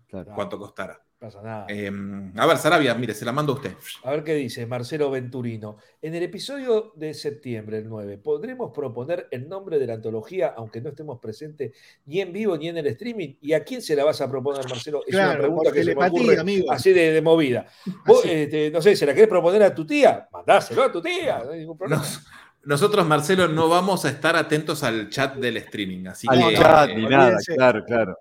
[0.07, 0.31] Claro.
[0.35, 0.93] cuánto costará.
[1.19, 1.65] No pasa nada.
[1.67, 1.91] Eh,
[2.35, 3.71] a ver, Sarabia, mire, se la mando a usted.
[4.03, 5.77] A ver qué dice Marcelo Venturino.
[5.99, 10.79] En el episodio de septiembre, el 9, ¿podremos proponer el nombre de la antología, aunque
[10.79, 11.71] no estemos presentes
[12.05, 13.33] ni en vivo ni en el streaming?
[13.41, 15.01] ¿Y a quién se la vas a proponer, Marcelo?
[15.07, 16.71] Es una pregunta que se me ocurre amigo.
[16.71, 17.65] así de, de movida.
[18.05, 18.29] Vos, Así.
[18.31, 20.27] este, no sé, ¿se la querés proponer a tu tía?
[20.31, 21.99] Mandáselo a tu tía, no hay ningún problema.
[22.03, 22.23] Nos-
[22.67, 26.55] nosotros, Marcelo, no vamos a estar atentos al chat del streaming, así Al que.
[26.55, 27.55] chat, eh, ni nada, olvídense.
[27.55, 28.17] claro, claro.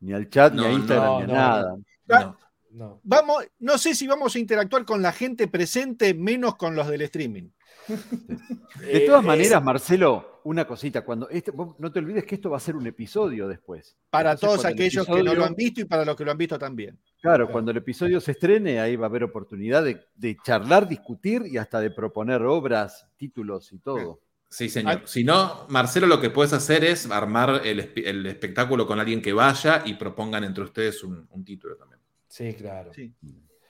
[0.00, 1.76] Ni al chat, No, ni a Instagram, no, ni a no, nada.
[2.06, 2.40] no.
[2.72, 3.00] No.
[3.02, 7.02] Vamos, no sé si vamos a interactuar con la gente presente, menos con los del
[7.02, 7.48] streaming.
[7.88, 12.36] De Eh, todas eh, maneras, Marcelo, una cosita, cuando este, vos no te olvides que
[12.36, 13.96] esto va a ser un episodio después.
[14.10, 16.38] Para Entonces, todos aquellos que no lo han visto y para los que lo han
[16.38, 16.96] visto también.
[17.20, 17.52] Claro, Claro.
[17.52, 21.58] cuando el episodio se estrene, ahí va a haber oportunidad de, de charlar, discutir y
[21.58, 24.20] hasta de proponer obras, títulos y todo.
[24.48, 24.92] Sí, señor.
[24.92, 25.02] Ay.
[25.04, 29.20] Si no, Marcelo, lo que puedes hacer es armar el, espe- el espectáculo con alguien
[29.22, 32.00] que vaya y propongan entre ustedes un, un título también.
[32.26, 32.92] Sí, claro.
[32.94, 33.12] Sí.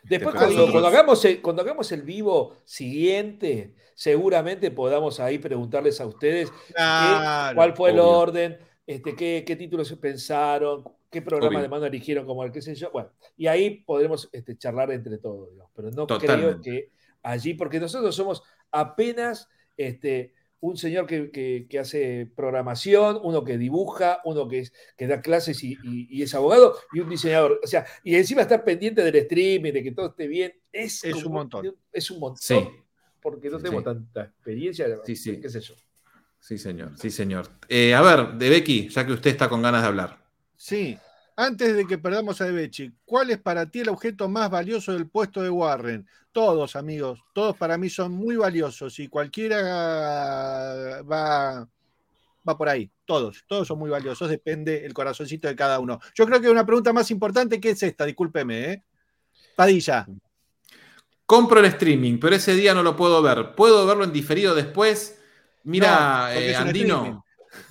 [0.04, 6.06] Después, Te cuando, hagamos el, cuando hagamos el vivo siguiente, seguramente podamos ahí preguntarles a
[6.06, 6.74] ustedes qué-
[7.54, 8.58] cuál fue el orden,
[8.94, 11.62] este, qué, qué títulos se pensaron, qué programa Obvio.
[11.62, 12.90] de mano eligieron como el qué sé yo.
[12.92, 15.72] Bueno, y ahí podremos este, charlar entre todos, digamos.
[15.74, 16.70] pero no creo Totalmente.
[16.70, 16.90] que
[17.22, 23.56] allí, porque nosotros somos apenas este, un señor que, que- que hace programación, uno que
[23.58, 27.60] dibuja, uno que, es, que da clases y, y- y es abogado, y un diseñador.
[27.64, 31.14] O sea, y encima estar pendiente del streaming, de que todo esté bien, es, Es
[31.14, 31.76] como- un montón.
[31.92, 32.38] Es un montón.
[32.42, 32.58] Sí.
[33.22, 33.84] Porque no tenemos sí.
[33.84, 34.86] tanta experiencia.
[35.04, 35.40] Sí, sí.
[35.40, 35.74] qué sé yo.
[36.40, 36.92] Sí, señor.
[36.96, 37.48] Sí, señor.
[37.68, 40.18] Eh, a ver, de Becky, ya que usted está con ganas de hablar.
[40.56, 40.98] Sí.
[41.36, 45.08] Antes de que perdamos a Debechi, ¿cuál es para ti el objeto más valioso del
[45.08, 46.06] puesto de Warren?
[46.32, 51.66] Todos, amigos, todos para mí son muy valiosos y cualquiera va,
[52.46, 52.90] va por ahí.
[53.06, 55.98] Todos, todos son muy valiosos, depende el corazoncito de cada uno.
[56.14, 58.84] Yo creo que una pregunta más importante que es esta, discúlpeme, ¿eh?
[59.56, 60.06] Padilla.
[61.24, 63.54] Compro el streaming, pero ese día no lo puedo ver.
[63.54, 65.19] ¿Puedo verlo en diferido después?
[65.64, 66.54] Mira, No, eh.
[66.56, 67.24] Andino.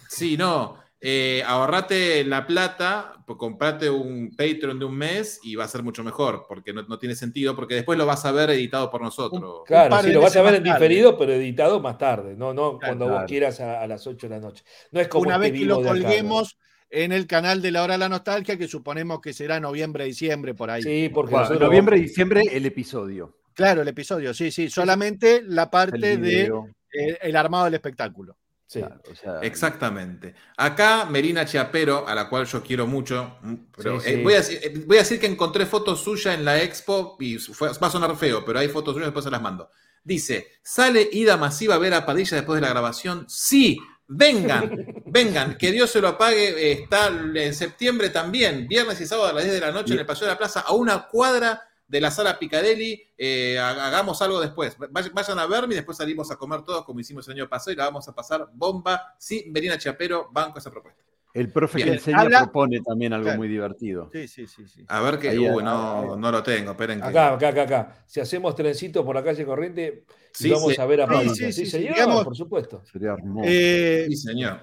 [0.08, 0.78] Sí, no.
[1.02, 5.82] eh, ahorrate la plata, pues comprate un Patreon de un mes y va a ser
[5.82, 9.02] mucho mejor, porque no, no tiene sentido, porque después lo vas a ver editado por
[9.02, 9.62] nosotros.
[9.65, 13.08] Claro, sí, lo vas a ver en diferido, pero editado más tarde, no, no cuando
[13.08, 14.63] vos quieras a, a las 8 de la noche.
[14.91, 16.04] No es como Una este vez que lo de acá, ¿no?
[16.04, 16.58] colguemos
[16.89, 20.54] en el canal de la hora de la nostalgia, que suponemos que será noviembre, diciembre,
[20.54, 20.82] por ahí.
[20.82, 23.38] Sí, porque Bueno, nosotros- noviembre diciembre el episodio.
[23.54, 24.69] Claro, el episodio, sí, sí.
[24.69, 26.52] Solamente la parte de
[26.93, 28.38] eh, el armado del espectáculo.
[28.65, 28.80] sí.
[28.80, 30.36] claro, o sea, Exactamente.
[30.58, 34.23] Acá Melina Chiapero, a la cual yo quiero mucho, mm, pero Sí, eh, sí.
[34.23, 37.38] Voy, a, decir- eh, voy a decir que encontré fotos suyas en la expo y
[37.38, 39.69] fue- va a sonar feo, pero hay fotos suyas, después se las mando.
[40.04, 43.25] Dice, ¿sale ida masiva a ver a Padilla después de la grabación?
[43.28, 44.71] Sí, vengan,
[45.06, 49.34] vengan, que Dios se lo apague, eh, está en septiembre también, viernes y sábado a
[49.34, 51.99] las 10 de la noche en el Paseo de la Plaza, a una cuadra de
[51.99, 54.78] la sala Picadelli, eh, ha- hagamos algo después.
[54.78, 57.71] Vay- Vayan a verme y después salimos a comer todos como hicimos el año pasado
[57.73, 59.15] y la vamos a pasar bomba.
[59.17, 61.04] Sí, Melina Chapero, banco esa propuesta.
[61.32, 61.89] el profe Bien.
[61.89, 63.38] que enseña Habla- propone también algo Claro.
[63.38, 64.10] muy divertido.
[64.12, 64.84] Sí, sí, sí, sí.
[64.88, 67.08] A ver que, Ahí, uy, no, no lo tengo, esperen que.
[67.08, 68.04] Acá, acá, acá, acá.
[68.08, 70.82] Si hacemos trencito por la calle corriente, y Sí, vamos sí.
[70.82, 71.34] a ver a Padilla.
[71.36, 72.82] sí, Sí, sí, sí, señor, digamos- por supuesto.
[72.91, 73.47] Sería hermoso.
[73.47, 74.60] Eh, Sí, señor.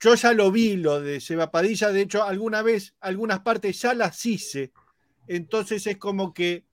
[0.00, 1.88] yo ya lo vi, lo de Seba Padilla.
[1.90, 4.72] De hecho, alguna vez, algunas partes ya las hice.
[5.32, 6.64] Entonces es como que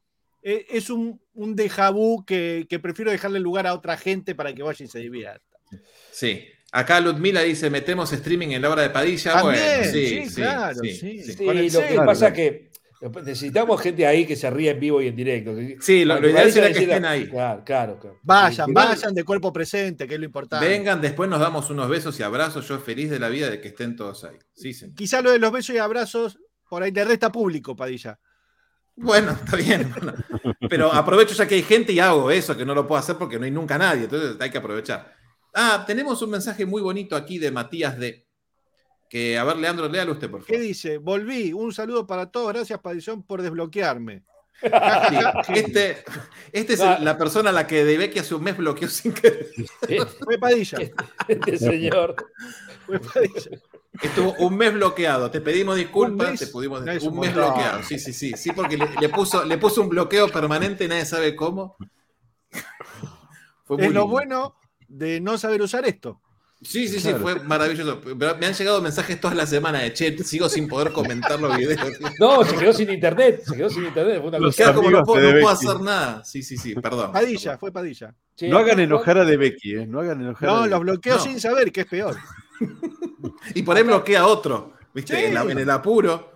[0.41, 4.53] eh, es un, un déjà vu que, que prefiero dejarle lugar a otra gente para
[4.55, 5.57] que vaya y se divierta.
[6.11, 6.43] Sí.
[6.71, 9.33] Acá Ludmila dice, metemos streaming en la hora de Padilla.
[9.33, 11.23] También, bueno, sí, sí, sí, claro, sí, sí.
[11.23, 11.33] sí.
[11.33, 12.05] Sí, Con el lo que celu.
[12.05, 12.71] pasa que
[13.23, 15.55] necesitamos gente ahí que se ría en vivo y en directo.
[15.79, 17.29] Sí, lo- ideal sería que estén ahí.
[17.29, 17.99] Claro, claro.
[17.99, 18.19] claro.
[18.23, 20.67] Vayan, vayan de cuerpo presente, que es lo importante.
[20.67, 22.67] Vengan, después nos damos unos besos y abrazos.
[22.67, 24.37] Yo feliz de la vida de que estén todos ahí.
[24.55, 24.95] Sí, señor.
[24.95, 26.39] Quizá lo de los besos y abrazos,
[26.69, 28.19] por ahí le resta público, Padilla.
[28.97, 29.93] Bueno, está bien.
[29.95, 30.13] bueno.
[30.69, 33.37] Pero aprovecho ya que hay gente y hago eso, que no lo puedo hacer porque
[33.39, 34.05] no hay nunca nadie.
[34.05, 35.15] Entonces hay que aprovechar.
[35.53, 38.25] Ah, tenemos un mensaje muy bonito aquí de Matías D.
[39.09, 40.61] Que, a ver, Leandro, léalo usted, por ¿Qué favor.
[40.67, 40.97] dice?
[40.97, 44.23] Volví, un saludo para todos, gracias Padillón por desbloquearme.
[44.59, 46.03] Sí, este
[46.51, 49.13] este es el- la persona a la que de que hace un mes bloqueó sin
[49.13, 49.47] querer.
[50.25, 50.79] Fue Padilla,
[51.27, 52.15] Este señor.
[52.87, 53.61] fue Padilla.
[54.01, 55.31] Estuvo un mes bloqueado.
[55.31, 56.39] Te pedimos ¿Un disculpas, mes?
[56.39, 57.83] te pudimos No, un un mes bloqueado.
[57.83, 58.33] Sí, sí, sí.
[58.35, 61.75] Sí, porque le, le puso, le puso un bloqueo permanente, nadie sabe cómo.
[63.65, 64.07] Fue muy Es lo lindo.
[64.07, 64.55] bueno
[64.87, 66.21] de no saber usar esto.
[66.61, 68.01] Sí, sí, sí, fue maravilloso.
[68.01, 71.55] Pero me han llegado mensajes toda la semana de che, sigo sin poder comentar los
[71.55, 71.79] videos.
[72.19, 73.43] No, se quedó sin internet.
[73.45, 74.19] Se quedó sin internet.
[74.21, 76.23] Fue una cosa- como no puedo, no puedo hacer nada.
[76.23, 77.11] Sí, sí, sí, perdón.
[77.11, 78.15] Padilla, fue Padilla.
[78.35, 79.85] Che, No hagan enojar a De Becky, ¿eh?
[79.87, 81.23] No hagan enojar No, los bloqueos No.
[81.23, 82.15] sin saber, que es peor.
[83.55, 85.15] Y por ahí bloquea a otro, ¿viste?
[85.17, 85.23] Sí.
[85.25, 86.31] En, la- en el apuro.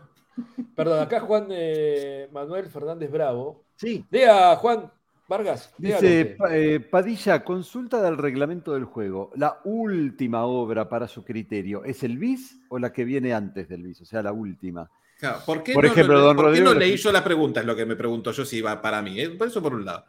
[0.76, 3.66] Perdón, acá Juan eh, Manuel Fernández Bravo.
[3.76, 4.06] Sí.
[4.10, 4.92] Lea, Juan
[5.28, 5.74] Vargas.
[5.78, 9.32] Dice eh, Padilla, consulta del reglamento del juego.
[9.36, 13.84] La última obra para su criterio, ¿es el bis o la que viene antes del
[13.84, 14.02] bis?
[14.02, 14.90] O sea, la última.
[15.20, 17.12] Claro, ¿Por qué, Por no, ejemplo, lo- don por qué Rodrigo no lo- leí yo
[17.12, 17.60] la pregunta?
[17.60, 19.20] Es lo que me pregunto yo si iba para mí.
[19.20, 19.30] ¿eh?
[19.32, 20.06] Por eso por un lado.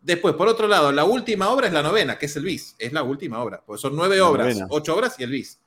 [0.00, 2.76] Después, por otro lado, la última obra es la novena, que es el bis.
[2.78, 3.62] Es la última obra.
[3.64, 4.66] Porque son nueve La obras, novena.
[4.70, 5.58] ocho obras y el bis.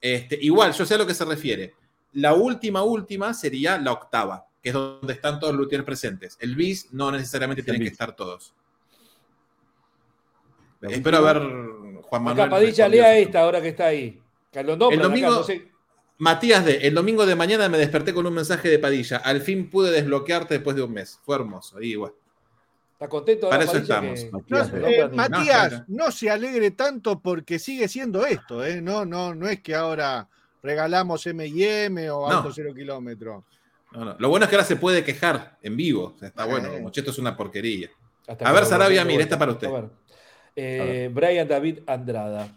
[0.00, 1.74] Este, igual, yo sé a lo que se refiere.
[2.14, 6.36] La última, última sería la octava, que es donde están todos los luthiers presentes.
[6.40, 8.52] El bis no necesariamente tienen que estar todos.
[10.80, 11.32] La Espero última.
[11.32, 12.50] ver, Juan Manuel.
[12.50, 14.20] Padilla, lea esta ahora que está ahí.
[14.52, 15.68] Que lo El domingo- acá, no sé-
[16.18, 16.86] Matías D.
[16.86, 19.18] El domingo de mañana me desperté con un mensaje de Padilla.
[19.18, 21.20] Al fin pude desbloquearte después de un mes.
[21.24, 21.80] Fue hermoso.
[21.80, 22.14] Y bueno.
[22.96, 23.50] ¿Está contento?
[23.50, 24.20] Para eso estamos.
[24.20, 28.80] que- Matías, eh, Matías, no se alegre tanto porque sigue siendo esto, ¿eh?
[28.80, 30.26] No, no, no es que ahora
[30.62, 32.36] regalamos M&M o No.
[32.38, 33.44] auto cero kilómetro.
[33.92, 34.16] No, no.
[34.18, 36.14] Lo bueno es que ahora se puede quejar en vivo.
[36.16, 36.68] O sea, está Bueno.
[36.68, 36.74] bueno.
[36.78, 37.90] Como che, esto es una porquería.
[38.26, 39.68] Hasta A ver, Sarabia, mire, esta para usted.
[39.68, 39.84] A ver.
[40.56, 42.48] Eh, Brian David Andrada.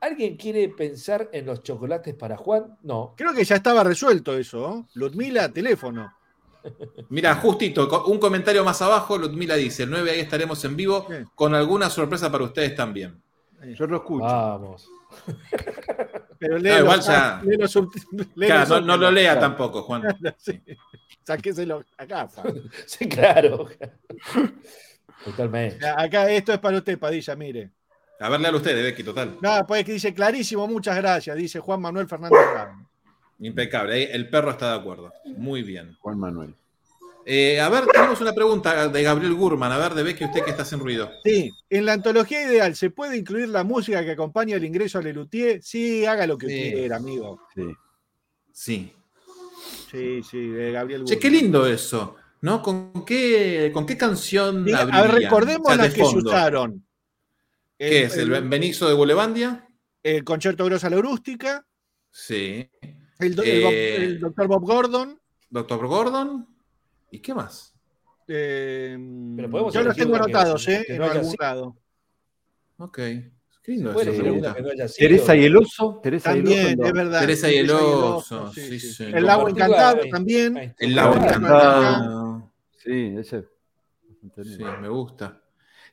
[0.00, 2.76] ¿Alguien quiere pensar en los chocolates para Juan?
[2.82, 3.14] No.
[3.16, 4.88] Creo que ya estaba resuelto eso, ¿no?
[4.94, 6.12] Ludmila, teléfono.
[7.10, 11.54] Mira, justito, un comentario más abajo, Ludmila dice, el 9 ahí estaremos en vivo con
[11.54, 13.20] alguna sorpresa para ustedes también.
[13.76, 14.24] Yo lo escucho.
[14.24, 14.88] Vamos.
[16.38, 17.40] Pero No, igual ya-
[18.34, 19.40] Claro, los no, no lo lea Claro.
[19.40, 20.02] tampoco, Juan.
[20.38, 20.60] Sí.
[21.22, 22.28] Saquéselo acá.
[22.86, 23.68] Sí, claro.
[25.24, 25.86] Totalmente.
[25.86, 27.70] Acá esto es para usted, Padilla, mire.
[28.20, 29.38] A ver, léalo usted, Becky, total.
[29.40, 32.38] No, pues que dice clarísimo, muchas gracias, dice Juan Manuel Fernández.
[32.54, 32.86] Ramos.
[33.40, 34.12] Impecable.
[34.12, 35.12] El perro está de acuerdo.
[35.36, 35.96] Muy bien.
[36.00, 36.54] Juan Manuel.
[37.26, 39.72] Eh, a ver, tenemos una pregunta de Gabriel Gurman.
[39.72, 41.10] A ver, de Becky, usted que está sin ruido.
[41.24, 45.04] Sí, en la antología ideal, ¿se puede incluir la música que acompaña el ingreso al
[45.04, 45.62] Lelutier?
[45.62, 46.72] Sí, haga lo que Sí.
[46.72, 47.40] quiera, amigo.
[47.54, 47.62] Sí.
[48.52, 48.92] Sí.
[49.90, 51.42] Sí, sí, de Gabriel Che, qué Gurman.
[51.42, 52.16] lindo eso.
[52.42, 52.60] ¿No?
[52.60, 56.16] ¿Con qué, con qué canción Diga, a ver, recordemos O sea, de las que se
[56.18, 56.84] usaron.
[57.78, 58.16] ¿Qué es?
[58.18, 59.66] ¿El, Benizo de Bulevandia?
[60.02, 61.64] el concierto grosa la Eurústica,
[62.10, 62.68] Sí.
[63.18, 65.20] El, do- el Bob- Eh, el doctor Bob Gordon.
[65.50, 66.46] Doctor Gordon.
[67.10, 67.72] ¿Y qué más?
[68.26, 68.96] eh,
[69.36, 70.82] Pero yo los tengo anotados, ¿eh?
[70.86, 71.42] que en no haya algún sido.
[71.42, 71.76] lado.
[72.78, 72.96] Ok.
[72.96, 74.76] Qué lindo ¿Puede eso, elegir me alguna gusta.
[74.76, 74.92] que no?
[75.08, 76.00] Teresa y el oso.
[76.02, 76.86] Teresa y el También, oso.
[76.88, 77.20] es verdad.
[77.20, 79.04] Teresa y el oso, sí, sí.
[79.04, 80.56] El lago encantado en- también.
[80.58, 82.52] en- El lago encantado.
[82.76, 83.44] Sí, ese.
[84.42, 85.40] Sí, me gusta.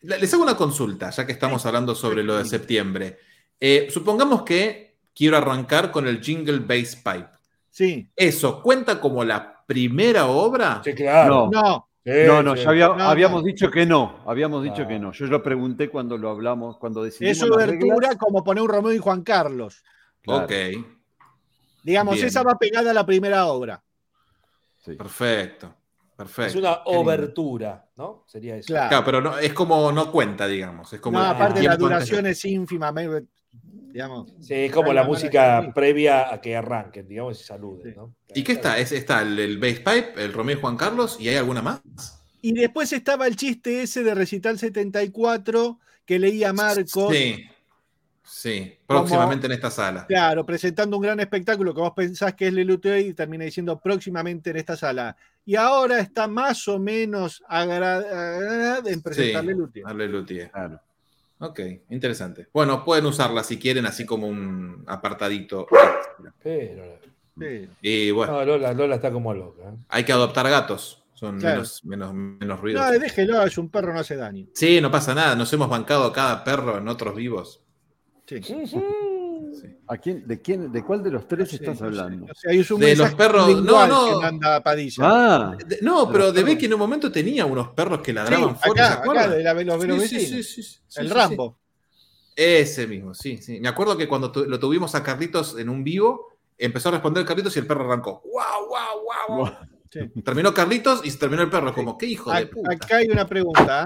[0.01, 3.19] Le- Les hago una consulta, ya que estamos hablando sobre lo de septiembre.
[3.59, 7.27] Eh, supongamos que quiero arrancar con el Jingle Bass Pipe.
[7.69, 8.09] Sí.
[8.15, 10.81] ¿Eso cuenta como la primera obra?
[10.83, 11.49] Sí, claro.
[11.51, 11.61] No.
[11.61, 12.63] No, Sí, No, no, sí.
[12.63, 13.03] ya había- No, no.
[13.09, 14.23] habíamos dicho que no.
[14.25, 14.87] Habíamos dicho Ah.
[14.87, 15.11] que no.
[15.11, 17.37] Yo lo pregunté cuando lo hablamos, cuando decidimos.
[17.37, 19.83] es obertura como poner un Romeo y Juan Carlos.
[20.21, 20.45] Claro.
[20.45, 20.51] Ok,
[21.83, 22.27] Digamos, Bien.
[22.27, 23.81] esa va pegada a la primera obra.
[24.83, 24.93] Sí.
[24.95, 25.73] perfecto.
[26.15, 26.49] Perfecto.
[26.49, 28.23] Es una obertura, ¿no?
[28.27, 28.67] Sería eso.
[28.67, 28.89] Claro.
[28.89, 30.91] Claro, pero no, es como no cuenta, digamos.
[30.93, 32.91] Es como no, aparte la duración es ínfima.
[33.91, 34.31] Digamos.
[34.39, 37.97] Sí, es como la música previa a que arranquen, digamos, y saluden, Sí.
[37.97, 38.13] ¿no?
[38.33, 38.77] ¿Y qué está?
[38.79, 41.17] ¿Es, está el, el Bass Pipe, el Romeo y Juan Carlos?
[41.19, 41.81] ¿Y hay alguna más?
[42.41, 47.13] Y después estaba el chiste ese de Recital 74 que leía Marcos.
[47.13, 47.45] Sí.
[48.23, 50.05] Sí, próximamente en esta sala.
[50.07, 54.51] Claro, presentando un gran espectáculo que vos pensás que es Leluteo y termina diciendo próximamente
[54.51, 55.17] en esta sala.
[55.43, 59.55] y ahora está más o menos agrada en presentarle
[60.27, 60.39] Sí.
[60.51, 60.79] Claro.
[61.41, 62.47] Ok, interesante.
[62.53, 65.67] Bueno, pueden usarla si quieren, así como un apartadito.
[66.41, 66.99] Pero,
[67.39, 67.67] Sí.
[67.81, 69.63] Y bueno, no, Lola, Lola está como loca.
[69.63, 69.75] ¿eh?
[69.89, 71.03] hay que adoptar gatos.
[71.13, 71.55] Son Claro.
[71.57, 72.83] menos, menos, menos ruidos.
[72.83, 74.47] No, déjelo, es un perro, no hace daño.
[74.53, 75.35] Sí, no pasa nada.
[75.35, 77.61] Nos hemos bancado a cada perro en otros vivos.
[78.27, 78.41] Sí.
[79.53, 79.67] Sí.
[79.87, 82.25] ¿A quién, de, quién, ¿De cuál de los tres No sé, estás no sé, hablando?
[82.27, 84.07] no sé, ahí es un De los perros- no, no.
[84.19, 85.03] que manda Padilla.
[85.05, 86.49] Ah, De- No, De pero de perros.
[86.49, 89.43] Becky en un momento tenía unos perros que Sí, ladraban fuerte, ¿se acá, acá de,
[89.43, 90.45] la, de los, de Sí, sí, vecinos.
[90.47, 91.57] sí, sí, sí, el sí, Rambo.
[91.59, 91.61] sí.
[92.35, 93.59] Ese mismo, sí, sí.
[93.59, 96.27] Me acuerdo que cuando tu- lo tuvimos a Carlitos en un vivo,
[96.57, 98.23] empezó a responder Carlitos y el perro arrancó.
[98.23, 99.37] ¡Wow, wow, wow!
[99.45, 99.53] wow".
[99.91, 99.99] Sí.
[100.23, 101.73] Terminó Carlitos y se terminó el perro.
[101.73, 102.71] Como, qué hijo de puta.
[102.73, 103.83] Acá hay una pregunta.
[103.83, 103.85] ¿eh?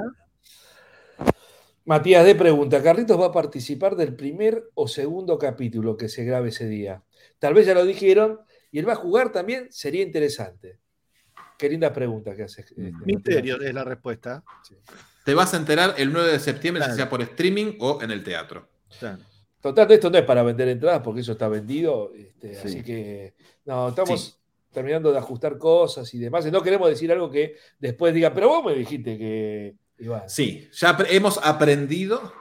[1.85, 6.49] Matías de pregunta, ¿Carlitos va a participar del primer o segundo capítulo que se grabe
[6.49, 7.03] ese día?
[7.37, 8.39] Tal vez ya lo dijeron,
[8.71, 10.79] y él va a jugar también, sería interesante.
[11.59, 12.71] Qué linda pregunta que haces.
[12.71, 13.69] este, Misterio Matías.
[13.69, 14.43] es la respuesta.
[15.23, 16.93] Te vas a enterar el 9 de septiembre, Claro.
[16.93, 18.67] si sea por streaming o en el teatro.
[18.99, 19.19] Claro.
[19.61, 22.13] Total, esto no es para vender entradas porque eso está vendido.
[22.15, 22.67] este, Sí.
[22.67, 24.33] Así que, no, estamos Sí.
[24.73, 26.45] terminando de ajustar cosas y demás.
[26.47, 29.75] Y no queremos decir algo que después diga, pero vos me dijiste que.
[30.27, 32.33] Sí, ya hemos aprendido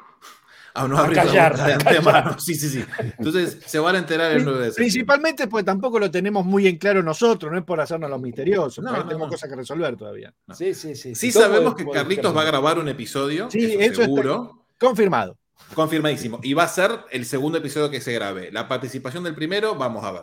[0.76, 2.38] a no A abrir la callar, boca de a antemano.
[2.40, 2.84] Sí, sí, sí.
[3.16, 4.82] Entonces se van a enterar el 9 de septiembre.
[4.90, 8.82] Principalmente porque tampoco lo tenemos muy en claro nosotros, no es por hacernos los misteriosos,
[8.84, 9.32] No, no, tenemos no.
[9.32, 10.34] cosas que resolver todavía.
[10.52, 11.14] Sí, sí, sí.
[11.14, 13.82] Sí Todo sabemos puede- que puede Carlitos va a grabar un episodio, Sí, eso eso
[13.92, 15.38] está- seguro, Confirmado.
[15.74, 16.40] confirmadísimo.
[16.42, 18.50] Y va a ser el segundo episodio que se grabe.
[18.50, 20.22] La participación del primero, vamos a ver.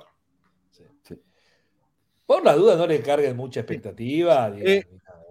[2.25, 4.49] Por la duda, no le carguen mucha expectativa.
[4.55, 4.85] Eh.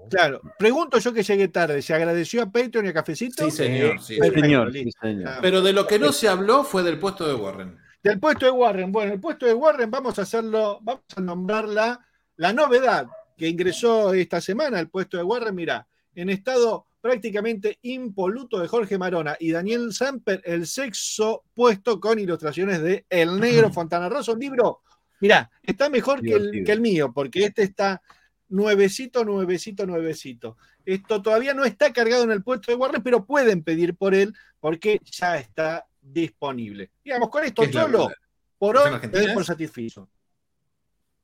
[0.09, 0.40] Claro.
[0.59, 1.82] Pregunto yo que llegué tarde.
[1.82, 3.51] ¿Se agradeció a Patreon y a Cafecito?
[3.51, 4.01] Sí, señor.
[4.01, 4.72] sí, sí, señor.
[4.72, 5.01] sí, listo.
[5.07, 5.32] señor.
[5.40, 7.78] Pero de lo que no se habló fue del puesto de Warren.
[8.03, 8.92] Del puesto de Warren.
[8.92, 14.14] Bueno, el puesto de Warren vamos a hacerlo, vamos a nombrarla la novedad que ingresó
[14.14, 15.55] esta semana al puesto de Warren.
[15.55, 22.18] Mirá, en estado prácticamente impoluto de Jorge Marona y Daniel Samper, el sexo puesto con
[22.18, 24.82] ilustraciones de El Negro Fontana Rosa, un libro,
[25.20, 28.03] mirá, está mejor que el, que el mío, porque este está
[28.51, 30.57] nuevecito, nuevecito, nuevecito.
[30.84, 34.34] Esto todavía no está cargado en el puesto de Warren, pero pueden pedir por él
[34.61, 36.90] porque ya está disponible.
[37.05, 38.11] Digamos, con esto ¿Qué es la- solo,
[38.59, 39.46] por versión hoy, argentina doy por es?
[39.46, 40.09] satisfecho.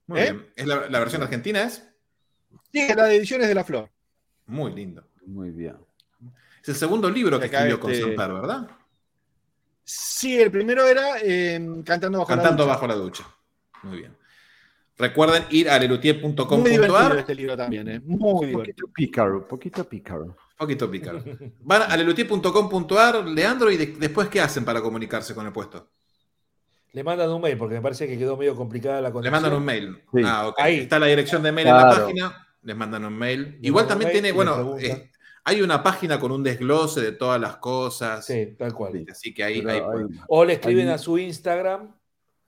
[0.06, 0.32] Muy ¿Eh?
[0.32, 0.46] bien.
[0.56, 1.86] ¿Es la, la versión argentina es?
[2.72, 3.90] Sí, la de Ediciones de la Flor.
[4.46, 5.04] Muy lindo.
[5.26, 5.76] Muy bien.
[6.62, 8.70] Es el segundo libro que Acá escribió con este- Samper, ¿verdad?
[9.84, 12.74] Sí, el primero era eh, Cantando bajo Cantando la ducha.
[12.74, 13.24] bajo la ducha.
[13.84, 14.16] Muy bien.
[14.98, 17.18] Recuerden ir a Muy divertido lelutier.com.ar.
[17.18, 18.00] este libro también, ¿eh?
[18.04, 18.58] Muy Un divertido.
[18.58, 20.36] poquito pícaro, poquito pícaro.
[20.56, 21.22] Poquito pícaro.
[21.60, 25.90] Van a lelutier.com.ar, Leandro, y de- después, ¿qué hacen para comunicarse con el puesto?
[26.92, 29.32] Le mandan un mail porque me parece que quedó medio complicada la Le conexión.
[29.42, 30.02] mandan un mail.
[30.14, 30.22] Sí.
[30.24, 30.54] Ah, ok.
[30.58, 30.78] Ahí.
[30.78, 32.46] Está la dirección de mail en la página.
[32.62, 33.58] Les mandan un mail.
[33.60, 35.10] Le Igual también mail tiene, le bueno, eh,
[35.44, 38.24] hay una página con un desglose de todas las cosas.
[38.24, 39.04] Sí, tal cual.
[39.10, 39.82] Así que ahí, ahí.
[40.28, 41.94] O le escriben Ahí- a su Instagram,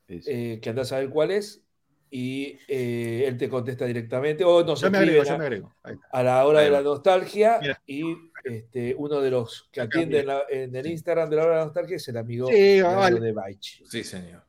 [0.09, 1.63] eh, que anda a saber cuál es,
[2.11, 4.45] y eh, él te contesta directamente.
[4.45, 5.75] O nos Yo me agrego, yo me a, agrego.
[6.13, 7.81] A la hora de la nostalgia Mira.
[7.87, 8.03] y
[8.45, 11.59] este, uno de los que atiende en, la- en el Instagram de la hora de
[11.59, 13.21] la nostalgia es el amigo Sí, Leandro vale.
[13.21, 13.83] de Baich.
[13.85, 14.43] Sí, señor.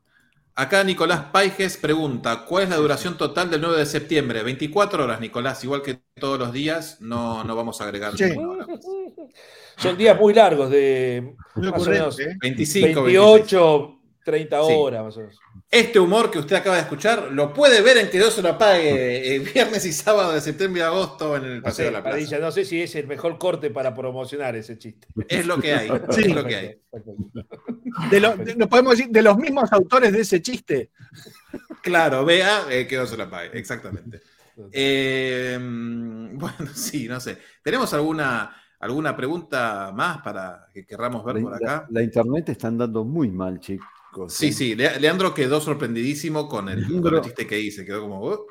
[0.55, 4.43] Acá Nicolás Paiges pregunta, ¿cuál es la duración total del 9 de septiembre?
[4.43, 8.25] 24 horas, Nicolás, igual que todos los días, no, no vamos a agregar Sí.
[9.77, 12.37] Son días muy largos, de más o menos ocurrente, ¿eh?
[12.41, 13.05] 25, 26.
[13.05, 14.73] 28, 30 Sí.
[14.75, 15.39] horas más o menos.
[15.71, 18.49] Este humor que usted acaba de escuchar lo puede ver en que yo se lo
[18.49, 21.91] apague eh, viernes y sábado de septiembre y agosto en el No Paseo sé, de
[21.91, 22.15] la Plaza.
[22.17, 25.07] Padilla, no sé si es el mejor corte para promocionar ese chiste.
[25.27, 26.21] Es lo que hay, Sí.
[26.25, 26.81] es lo que hay.
[28.09, 30.89] De lo- de- nos podemos decir de los mismos autores de ese chiste.
[31.83, 34.21] Claro, vea eh, que no se lo apague, exactamente.
[34.71, 37.37] Eh, bueno, sí, no sé.
[37.63, 41.87] ¿Tenemos alguna, alguna pregunta más para que querramos ver por La, acá?
[41.91, 43.87] la internet está andando muy mal, chicos.
[44.27, 48.01] Sí, sí, Le- Leandro quedó sorprendidísimo con el, Leandro- con el chiste que hice, quedó
[48.01, 48.21] como...
[48.21, 48.45] "Uh".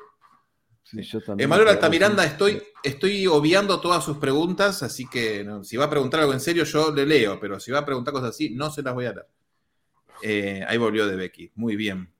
[0.83, 1.45] Sí, yo también.
[1.45, 6.21] Emanuel Altamiranda, estoy, estoy obviando todas sus preguntas, así que no, si va a preguntar
[6.21, 8.81] algo en serio, yo le leo, pero si va a preguntar cosas así, no se
[8.81, 9.27] las voy a leer.
[10.23, 12.11] Eh, ahí volvió de Becky, muy bien.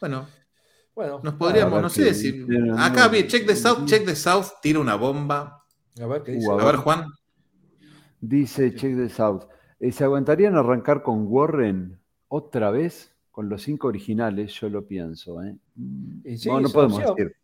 [0.00, 0.28] Bueno,
[0.94, 3.86] Bueno, nos podríamos, no sé, dicen, Acá, vi, Check the South.
[3.86, 5.64] Check the South, tira una bomba.
[6.00, 6.48] a ver qué dice.
[6.48, 7.06] Uh, A ver, Juan.
[8.20, 9.44] Dice Check this out.
[9.80, 11.98] Eh, ¿Se aguantarían arrancar con Warren
[12.28, 13.12] otra vez?
[13.30, 15.42] Con los cinco originales, yo lo pienso.
[15.42, 15.56] ¿eh?
[16.38, 17.16] Sí, no, no es podemos opción.
[17.16, 17.36] decir.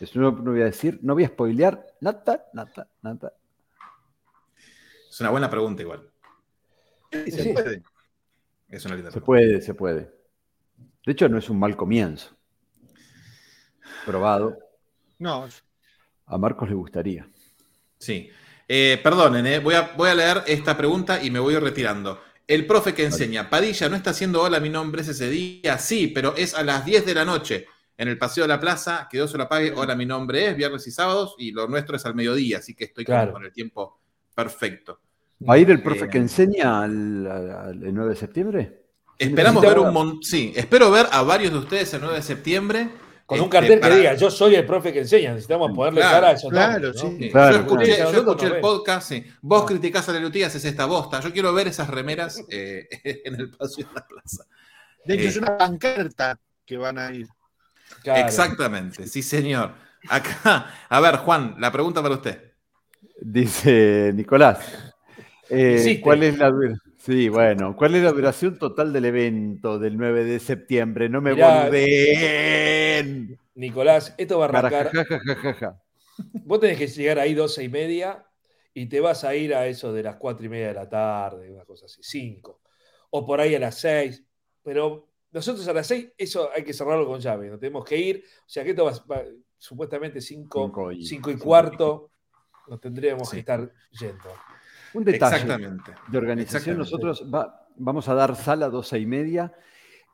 [0.00, 3.32] Eso no, no voy a decir, no voy a spoilear nada, nada, nada.
[5.08, 6.10] Es una buena pregunta igual.
[7.10, 7.52] Sí, se Sí.
[7.52, 7.82] puede.
[8.68, 9.26] Es una linda Se pregunta.
[9.26, 10.10] puede, se puede.
[11.06, 12.36] De hecho, no es un mal comienzo.
[14.04, 14.58] Probado.
[15.18, 15.46] No,
[16.26, 17.28] A Marcos le gustaría.
[17.98, 18.30] Sí.
[18.68, 22.20] Eh, perdonen, eh, voy, a, voy a leer esta pregunta y me voy retirando.
[22.46, 25.78] El profe que enseña, Padilla, ¿no está haciendo hola, mi nombre es ese día?
[25.78, 29.06] Sí, pero es a las 10 de la noche en el Paseo de la Plaza,
[29.10, 29.72] que Dios se lo pague.
[29.74, 32.84] Hola, mi nombre es, viernes y sábados, y lo nuestro es al mediodía, así que
[32.84, 33.32] estoy Claro.
[33.32, 34.00] con el tiempo
[34.34, 35.00] perfecto.
[35.48, 38.82] ¿Va a ir el profe Eh, que enseña al- el 9 de septiembre?
[39.18, 40.22] Esperamos ver un montón.
[40.22, 42.88] Sí, espero ver a varios de ustedes el 9 de septiembre.
[43.32, 46.00] Con un Este, cartel para- que diga, yo soy el profe que enseña, necesitamos ponerle
[46.00, 46.94] Claro, cara a esos claro, ¿no?
[46.94, 47.30] sí.
[47.30, 47.98] Claro, yo escuché, claro.
[47.98, 49.24] yo Nosotros escuché no el podcast, sí.
[49.40, 51.20] Vos criticás a la Lelutía, haces esta bosta.
[51.20, 52.88] Yo quiero ver esas remeras eh,
[53.24, 54.44] en el Paseo de la Plaza.
[55.04, 55.28] de hecho Eh.
[55.28, 57.26] es una pancarta que van a ir.
[58.02, 58.26] Claro.
[58.26, 59.72] Exactamente, sí, señor.
[60.08, 62.52] Acá, a ver, Juan, la pregunta para usted.
[63.20, 64.58] Dice Nicolás.
[65.48, 66.00] eh.
[66.02, 66.50] ¿Cuál es la
[67.04, 71.08] Sí, bueno, ¿cuál es la duración total del evento del 9 de septiembre?
[71.08, 71.68] No me Mirá.
[73.56, 74.90] Nicolás, esto va a arrancar.
[76.44, 78.24] Vos tenés que llegar ahí 12 y media
[78.72, 81.50] y te vas a ir a eso de las 4 y media de la tarde,
[81.50, 82.60] una cosa así, 5.
[83.10, 84.22] O por ahí a las 6.
[84.62, 87.48] Pero nosotros a las 6, eso hay que cerrarlo con llave.
[87.50, 88.24] No tenemos que ir.
[88.46, 89.24] O sea que esto va, va-
[89.58, 91.44] supuestamente 5 Cinco y- cinco y cinco.
[91.44, 92.10] cuarto.
[92.68, 93.36] Nos tendríamos Sí.
[93.36, 94.28] que estar yendo.
[94.94, 95.92] Un detalle Exactamente.
[96.08, 96.78] de organización.
[96.78, 96.78] Exactamente.
[96.78, 99.52] Nosotros va- vamos a dar sala 12 y media.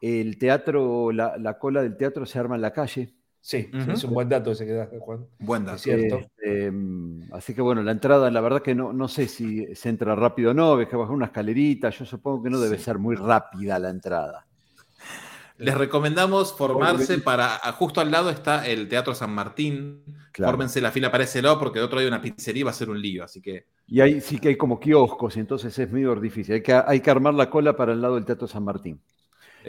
[0.00, 3.14] El teatro, la, la cola del teatro se arma en la calle.
[3.40, 5.24] Sí, es un buen dato ese que das, Juan.
[5.38, 5.78] Buen Es dato.
[5.78, 6.16] cierto.
[6.18, 6.72] Este,
[7.32, 10.50] así que bueno, la entrada, la verdad que no, no sé si se entra rápido
[10.50, 12.84] o no, ves que bajar una escalerita, yo supongo que no debe Sí.
[12.84, 14.44] ser muy rápida la entrada.
[15.58, 17.24] Les recomendamos formarse Obvio.
[17.24, 17.56] para.
[17.56, 20.02] a- Justo al lado está el Teatro San Martín.
[20.32, 20.52] Claro.
[20.52, 22.74] Fórmense la fila para ese lado porque de otro hay una pizzería y va a
[22.74, 23.24] ser un lío.
[23.24, 23.66] Así que.
[23.88, 26.54] Y ahí sí que hay como kioscos, y entonces es medio difícil.
[26.54, 29.00] Hay que, hay que armar la cola para el lado del Teatro San Martín.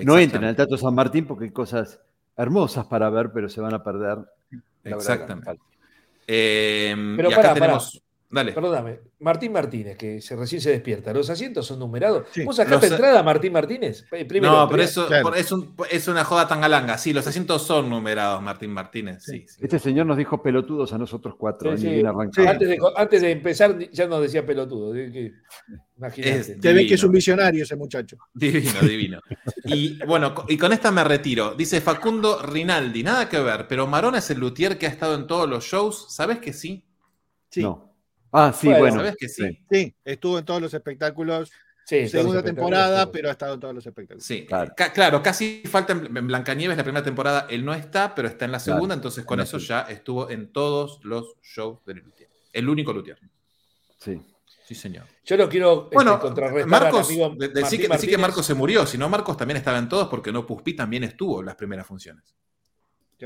[0.04, 2.00] No entren al Teatro San Martín porque hay cosas
[2.38, 4.20] hermosas para ver, pero se van a perder.
[4.84, 5.60] Exactamente.
[6.28, 8.02] Eh, Pero y acá tenemos.
[8.32, 8.54] Dale.
[8.54, 11.12] Perdóname, Martín Martínez, que se, recién se despierta.
[11.12, 12.28] ¿Los asientos son numerados?
[12.32, 12.44] Sí.
[12.44, 14.06] ¿Vos sacaste Los- entrada, Martín Martínez?
[14.28, 14.84] Primero, no, pero primero.
[14.84, 15.24] eso Claro.
[15.24, 16.98] por- es, un- es una joda tan galanga.
[17.00, 19.24] Sí, los asientos son numerados, Martín Martínez.
[19.24, 19.60] Sí, sí.
[19.64, 21.72] Este señor nos dijo pelotudos a nosotros cuatro.
[21.72, 21.84] Antes,
[22.70, 24.94] de, antes de empezar, ya nos decía pelotudo.
[25.98, 26.44] Imagínate.
[26.62, 28.18] Se ve que es un visionario ese muchacho.
[28.34, 29.20] Divino, divino.
[29.66, 31.56] Y bueno, y con esta me retiro.
[31.56, 35.28] Dice Facundo Rinaldi, nada que ver, pero Marona es el luthier que ha estado en
[35.28, 36.14] todos los shows.
[36.14, 36.86] ¿Sabes que sí?
[37.50, 37.89] Sí, No.
[38.32, 38.96] Ah, sí, Bueno, bueno.
[38.98, 39.60] ¿Sabes que sí?
[39.72, 41.52] sí, estuvo en todos los espectáculos,
[41.86, 44.24] Sí, segunda temporada, pero ha estado en todos los espectáculos.
[44.24, 44.46] Sí.
[44.46, 44.72] Claro.
[44.94, 47.48] Claro, casi falta en Blancanieves la primera temporada.
[47.50, 51.04] Él no está, pero está en la segunda, entonces con eso ya estuvo en todos
[51.04, 52.30] los shows del luthier.
[52.54, 53.18] El único luthier.
[53.98, 54.22] Sí.
[54.68, 55.06] Sí, señor.
[55.26, 58.18] Yo no quiero este, Bueno, contrarrestar Marcos, al amigo de- que, que.
[58.20, 61.40] Marcos se murió, si no Marcos también estaba en todos porque no Puspi también estuvo
[61.40, 62.36] en las primeras funciones.
[63.18, 63.26] Sí.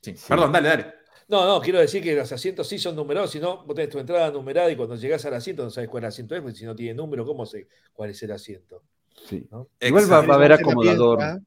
[0.00, 0.14] Sí.
[0.26, 0.94] Perdón, dale, dale.
[1.28, 3.98] No, no, quiero decir que los asientos sí son numerados, si no, vos tenés tu
[3.98, 6.74] entrada numerada y cuando llegás al asiento no sabes cuál asiento es, porque si no
[6.74, 8.82] tiene número, ¿cómo sé cuál es el asiento?
[9.28, 9.46] sí.
[9.50, 9.68] ¿no?
[9.80, 11.40] Igual va, va a haber acomodador.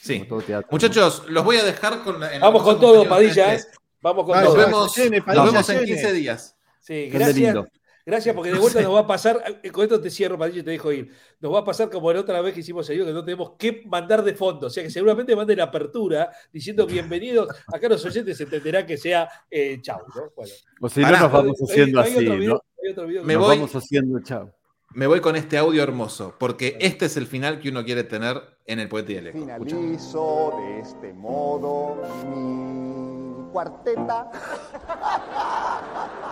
[0.00, 0.26] Sí.
[0.70, 2.38] Muchachos, los voy a dejar con la.
[2.38, 3.56] Vamos con todo, Padilla, ¿eh?
[3.56, 3.78] ustedes.
[4.00, 4.54] Vamos con todo.
[4.54, 4.66] vaya.
[4.66, 5.92] vemos, llene, nos vemos en llene.
[5.94, 6.56] 15 días.
[6.80, 7.56] Sí, gracias.
[8.04, 10.62] Gracias, porque de vuelta nos va a pasar, eh, con esto te cierro, Padilla, y
[10.64, 11.10] te dejo ir.
[11.40, 13.52] Nos va a pasar como la otra vez que hicimos el video, que no tenemos
[13.58, 14.66] que mandar de fondo.
[14.66, 17.48] O sea que seguramente manden la apertura diciendo bienvenidos.
[17.72, 20.32] Acá los oyentes entenderán que sea eh, chau, ¿no?
[20.34, 20.52] Bueno.
[20.80, 22.24] O si no, nos vamos Hay- haciendo hay así.
[22.26, 22.60] otro video- ¿no?
[22.84, 23.56] hay otro video Me que- Nos voy.
[23.56, 24.52] vamos haciendo.
[24.94, 28.42] Me voy con este audio hermoso, porque este es el final que uno quiere tener
[28.66, 29.28] en el poeta y el.
[29.28, 29.58] Escucha.
[29.64, 31.96] Finalizo de este modo
[32.26, 34.30] mi cuarteta.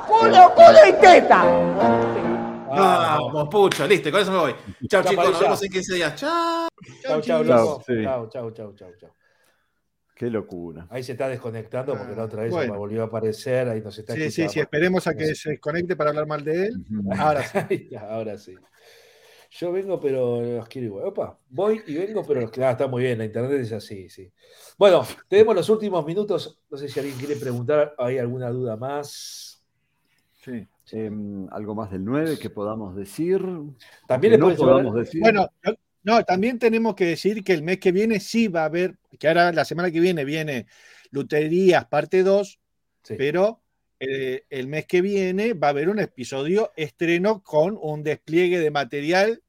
[0.06, 1.44] ¡Culo, culo y teta!
[1.44, 2.74] No.
[2.76, 4.54] Vamos, pucho, listo, con eso me voy.
[4.88, 6.14] Chao, Chao, chicos, nos vemos en 15 días.
[6.16, 6.68] Chao.
[7.02, 7.82] Chau, chau, Chau, loco.
[7.86, 8.02] sí.
[8.04, 9.10] Chau, chau, chau, chau, chau.
[10.14, 10.86] Qué locura.
[10.90, 12.74] Ahí se está desconectando porque la otra vez Bueno.
[12.74, 14.52] me volvió a aparecer, ahí nos está Sí, sí, escuchando.
[14.52, 16.84] sí, esperemos a que se desconecte para hablar mal de él.
[17.18, 17.90] Ahora sí.
[17.98, 18.54] Ahora sí.
[19.52, 21.06] Yo vengo, pero los quiero igual.
[21.06, 23.18] Opa, voy y vengo, pero los ah, está muy bien.
[23.18, 24.32] La internet es así, sí.
[24.78, 26.60] Bueno, tenemos los últimos minutos.
[26.70, 27.94] No sé si alguien quiere preguntar.
[27.98, 29.64] ¿Hay alguna duda más?
[30.44, 30.66] Sí.
[30.92, 33.40] Em, algo más del 9 que podamos decir.
[34.06, 35.20] También que le no podamos decir.
[35.20, 38.66] Bueno, no, no, también tenemos que decir que el mes que viene sí va a
[38.66, 40.66] haber, que ahora la semana que viene viene
[41.10, 42.58] Luterías parte 2,
[43.02, 43.14] Sí.
[43.16, 43.62] pero
[44.00, 48.70] eh, el mes que viene va a haber un episodio estreno con un despliegue de
[48.70, 49.42] material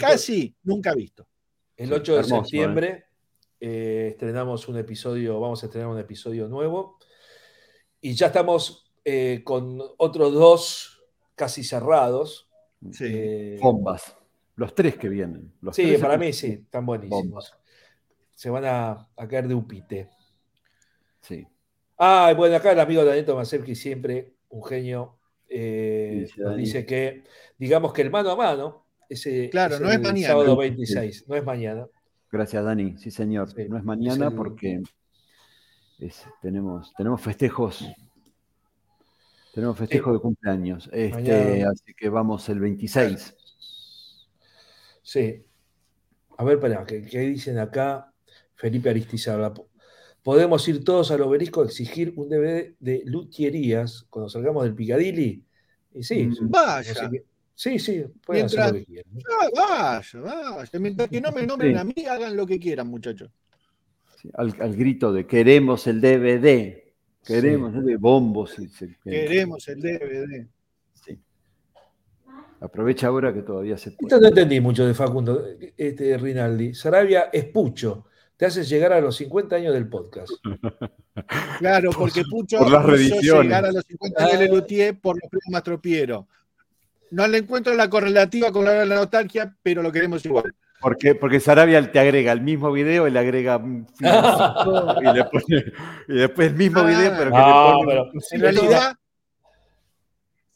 [0.00, 1.28] casi nunca visto.
[1.76, 3.04] El 8 de Hermoso, septiembre
[3.66, 6.98] eh, estrenamos un episodio, vamos a estrenar un episodio nuevo.
[7.98, 11.02] Y ya estamos eh, con otros dos
[11.34, 12.50] casi cerrados.
[12.92, 13.06] Sí.
[13.08, 14.18] Eh, Bombas.
[14.56, 15.50] Los tres que vienen.
[15.62, 17.56] Los sí, tres para mí sí, están buenísimos.
[18.34, 20.10] Se van a, a caer de un pite.
[21.22, 21.46] Sí.
[21.98, 25.18] Ah, bueno, acá el amigo Daniel Tomasevsky, siempre un genio,
[25.48, 27.24] eh, Dice nos dice que,
[27.58, 30.26] digamos que el mano a mano, ese, Claro, no es el mañana.
[30.26, 31.86] sábado 26, no es mañana.
[32.32, 32.96] Gracias, Dani.
[32.98, 33.48] Sí, señor.
[33.50, 34.82] Sí, no es mañana es porque
[36.00, 37.84] es- tenemos, tenemos festejos.
[39.52, 40.90] Tenemos festejos de cumpleaños.
[40.92, 41.70] Este, Mañana.
[41.70, 43.36] así que vamos el 26.
[45.02, 45.44] Sí.
[46.36, 48.12] A ver, espera, ¿qué, qué dicen acá?
[48.56, 49.52] Felipe Aristizábal.
[50.24, 55.44] Podemos ir todos al obelisco a exigir un DVD de luthierías cuando salgamos del Picadilly.
[55.94, 56.50] Y sí, Mm.
[56.50, 57.10] Vaya.
[57.54, 59.12] sí, sí, pueden Mientras- hacer lo que quieran.
[59.30, 60.20] Ah, vaya,
[60.56, 60.78] vaya.
[60.80, 61.78] Mientras que no me nombren Sí.
[61.78, 63.30] a mí, hagan lo que quieran, muchachos.
[64.20, 66.82] Sí, al, al grito de queremos el DVD.
[67.22, 68.54] Queremos el de bombos.
[69.04, 70.48] Queremos el DVD.
[72.60, 74.20] Aprovecha ahora que todavía se Esto puede.
[74.22, 75.44] no entendí mucho de Facundo,
[75.76, 76.72] este Rinaldi.
[76.72, 78.06] Sarabia es pucho.
[78.36, 80.32] Te hace llegar a los 50 años del podcast.
[81.60, 82.84] Claro, porque Pucho por las
[83.22, 84.48] llegar a los 50 años de Ah.
[84.48, 86.26] Lelutier por los premios Mastropiero.
[87.12, 90.52] No le encuentro la correlativa con la nostalgia, pero lo queremos igual.
[90.80, 93.62] Porque, porque Sarabia te agrega el mismo video y le agrega
[94.00, 94.04] y,
[95.14, 95.72] le pone-
[96.08, 96.84] y después el mismo Ah.
[96.86, 98.96] video, pero que No, le pone pero- En realidad,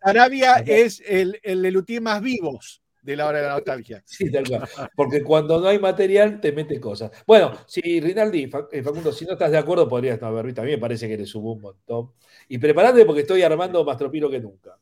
[0.02, 4.02] Sarabia es el, el Lelutier más vivos de la hora de la nostalgia.
[4.06, 4.68] Sí, tal cual.
[4.96, 7.10] Porque cuando no hay material, te mete cosas.
[7.26, 10.60] Bueno, si Rinaldi, eh, Facundo, si no estás de acuerdo, podrías visto.
[10.62, 12.12] A mí me parece que le subo un montón.
[12.48, 14.78] Y preparate porque estoy armando más tropilo que nunca.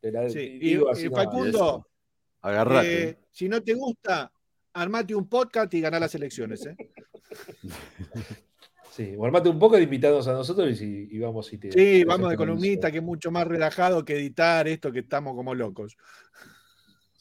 [0.00, 1.24] Te la Sí, digo y- así y nomás.
[1.24, 1.86] Facundo,
[2.42, 3.08] Agarrate.
[3.08, 4.32] Eh, si no te gusta,
[4.72, 6.66] armate un podcast y ganá las elecciones.
[6.66, 6.76] ¿eh?
[8.90, 11.68] Sí, o armate un poco de invitados a nosotros y, y vamos y te.
[11.72, 15.34] Sí, te vamos de columnista, que es mucho más relajado que editar esto que estamos
[15.34, 15.96] como locos.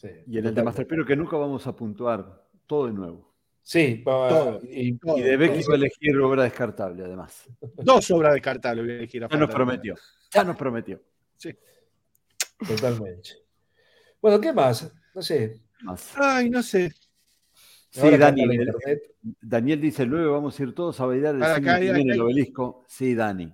[0.01, 3.35] Sí, y en el de Masterpiro que nunca vamos a puntuar todo de nuevo.
[3.61, 5.19] Sí, Todo, y- todo.
[5.19, 7.47] Y de va a elegir obra descartable, además.
[7.77, 9.95] Dos obras descartables voy a elegir a Ya nos prometió.
[10.33, 10.99] Ya nos prometió.
[12.67, 13.29] totalmente.
[14.19, 14.91] Bueno, ¿qué más?
[15.13, 15.61] No sé.
[15.83, 16.13] Más.
[16.15, 16.91] Ay, no sé.
[17.91, 18.57] Sí, Dani.
[19.39, 22.85] Daniel dice, luego vamos a ir todos a bailar el Acá acá en el obelisco.
[22.87, 23.53] Sí, Dani.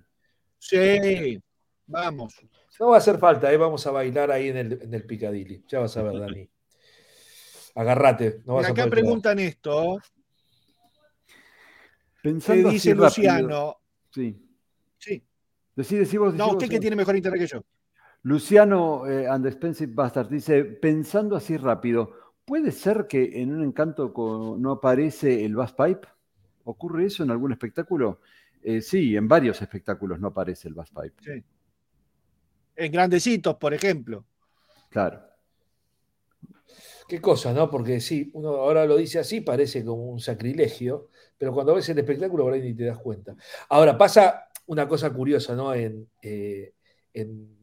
[0.58, 1.38] Sí,
[1.86, 2.34] vamos.
[2.80, 3.56] No va a hacer falta, ¿eh?
[3.56, 5.64] vamos a bailar ahí en el, en el Picadilly.
[5.68, 6.48] Ya vas a ver, Dani.
[7.74, 8.42] Agarrate.
[8.44, 9.98] No vas a acá preguntan esto.
[11.26, 13.76] ¿Qué Pensando dice así rápido- Luciano?
[14.10, 14.44] Sí.
[14.98, 15.24] Sí.
[15.76, 17.64] Decí, decí vos, decí No, vos, usted que tiene mejor internet que yo.
[18.22, 22.12] Luciano eh, and Expensive Bastard dice, pensando así rápido,
[22.44, 24.12] ¿puede ser que en un encanto
[24.58, 26.08] no aparece el bass pipe?
[26.64, 28.20] ¿Ocurre eso en algún espectáculo?
[28.62, 31.14] Eh, sí, en varios espectáculos no aparece el bass pipe.
[31.22, 31.44] Sí.
[32.78, 34.24] En grandecitos, por ejemplo.
[34.88, 35.20] Claro.
[37.08, 37.68] Qué cosa, ¿no?
[37.68, 41.98] Porque sí, uno ahora lo dice así, parece como un sacrilegio, pero cuando ves el
[41.98, 43.34] espectáculo por ahí ni te das cuenta.
[43.70, 45.74] Ahora, pasa una cosa curiosa, ¿no?
[45.74, 46.72] En, eh,
[47.14, 47.58] en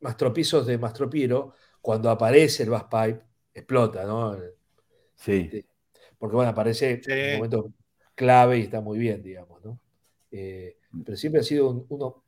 [0.00, 3.20] Mastropisos de Mastropiero, cuando aparece el bass pipe,
[3.52, 4.34] explota, ¿no?
[5.14, 5.50] Sí.
[6.18, 7.10] Porque, bueno, aparece Sí.
[7.12, 7.72] en un momento
[8.14, 9.78] clave y está muy bien, digamos, ¿no?
[10.30, 12.22] Eh, pero siempre ha sido un- uno,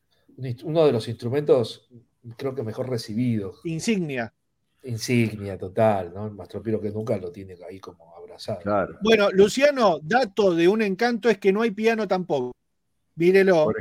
[0.64, 1.89] uno de los instrumentos,
[2.37, 3.61] creo que mejor recibidos.
[3.64, 4.33] Insignia.
[4.85, 6.26] Insignia total, ¿no?
[6.26, 8.61] El Mastropiero que nunca lo tiene ahí como abrazado.
[8.61, 8.99] Claro.
[9.03, 12.53] Bueno, Luciano, dato de un encanto es que no hay piano tampoco.
[13.14, 13.72] Mírelo.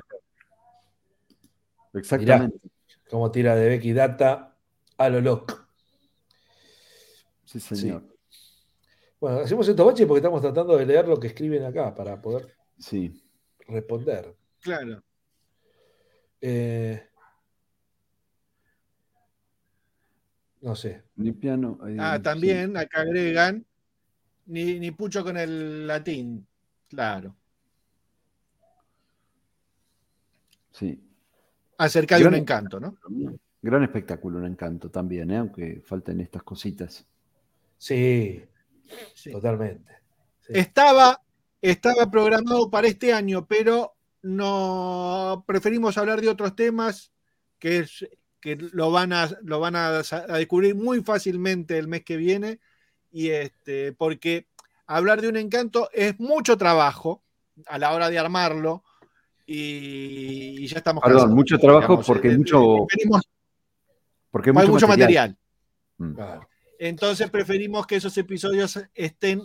[1.93, 2.57] Exactamente.
[3.09, 4.55] Como tira de Becky Data
[4.97, 5.57] a lo loco.
[7.45, 8.03] Sí, señor.
[9.19, 12.55] Bueno, hacemos estos baches porque estamos tratando de leer lo que escriben acá para poder
[12.77, 13.21] Sí.
[13.67, 14.35] responder.
[14.61, 15.03] Claro.
[16.41, 17.07] Eh,
[20.61, 21.03] no sé.
[21.15, 21.79] Ni piano.
[21.87, 22.23] eh, Ah, sí.
[22.23, 23.65] también acá agregan
[24.45, 26.45] ni, ni pucho con el latín.
[26.89, 27.35] Claro.
[30.71, 30.99] Sí.
[31.77, 32.95] Acerca de un Gran- encanto, ¿no?
[33.61, 35.37] Gran espectáculo, un encanto también, ¿eh?
[35.37, 37.05] aunque falten estas cositas.
[37.77, 38.43] Sí,
[39.15, 39.31] Sí.
[39.31, 39.91] totalmente.
[40.41, 40.53] Sí.
[40.55, 41.21] Estaba,
[41.61, 47.11] estaba programado para este año, pero no preferimos hablar de otros temas
[47.59, 48.07] que, es-
[48.39, 49.91] que lo van, a, lo van a,
[50.37, 52.59] descubrir muy fácilmente el mes que viene.
[53.11, 54.47] Y este, porque
[54.87, 57.23] hablar de un encanto es mucho trabajo
[57.67, 58.83] a la hora de armarlo.
[59.45, 63.21] Y, y ya estamos Perdón, cansados, mucho trabajo digamos, porque eh, mucho- preferimos-
[64.29, 65.37] Porque hay hay mucho, mucho material.
[65.97, 66.15] Mm.
[66.79, 69.41] Entonces preferimos que esos episodios estén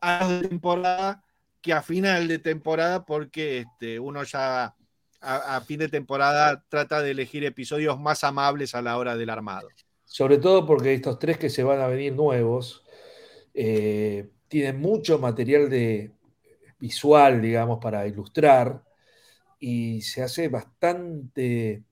[0.00, 1.24] a de temporada
[1.66, 4.74] que a final de temporada, porque este, uno ya
[5.20, 9.30] a, a fin de temporada trata de elegir episodios más amables a la hora del
[9.30, 9.68] armado.
[10.04, 12.84] Sobre todo porque estos tres que se van a venir nuevos
[13.54, 16.12] eh, tienen mucho material de
[16.78, 18.82] visual, digamos, para ilustrar
[19.58, 21.82] y se hace bastante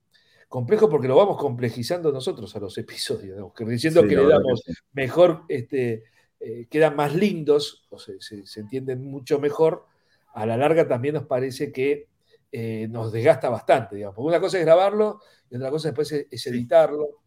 [0.47, 4.73] complejo porque lo vamos complejizando nosotros a los episodios, diciendo Sí, que le damos que
[4.73, 4.79] sí.
[4.93, 6.03] mejor, este,
[6.47, 9.85] eh, quedan más lindos, o se, se- se entienden mucho mejor,
[10.33, 12.07] a la larga también nos parece que
[12.51, 14.15] eh, nos desgasta bastante, digamos.
[14.15, 15.19] Porque una cosa es grabarlo
[15.49, 17.23] y otra cosa después es, es editarlo.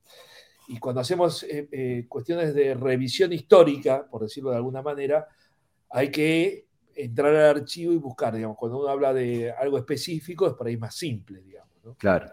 [0.68, 5.26] Y cuando hacemos eh, cuestiones de revisión histórica, por decirlo de alguna manera,
[5.90, 10.52] hay que entrar al archivo y buscar, digamos, cuando uno habla de algo específico es
[10.54, 11.74] por ahí más simple, digamos.
[11.82, 11.94] ¿no?
[11.94, 12.30] Claro.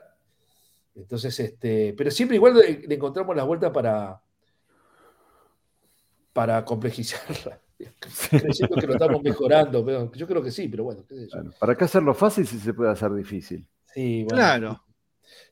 [0.95, 4.21] Entonces, este, pero siempre igual le encontramos la vuelta para,
[6.35, 7.61] para complejizarla.
[8.29, 11.27] Creyendo que lo estamos mejorando, pero yo creo que sí, pero bueno, qué.
[11.27, 11.51] Claro.
[11.57, 13.65] ¿Para qué hacerlo fácil si se puede hacer difícil?
[13.93, 14.83] Sí, bueno, Claro.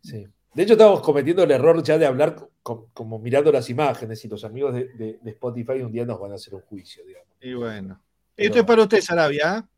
[0.01, 0.27] sí.
[0.53, 4.27] De hecho, estamos cometiendo el error ya de hablar co- como mirando las imágenes y
[4.27, 7.29] los amigos de, de- de Spotify un día nos van a hacer un juicio, digamos.
[7.41, 8.01] Y bueno.
[8.35, 9.57] Pero- Esto es para usted, Sarabia.
[9.57, 9.69] ¿ah?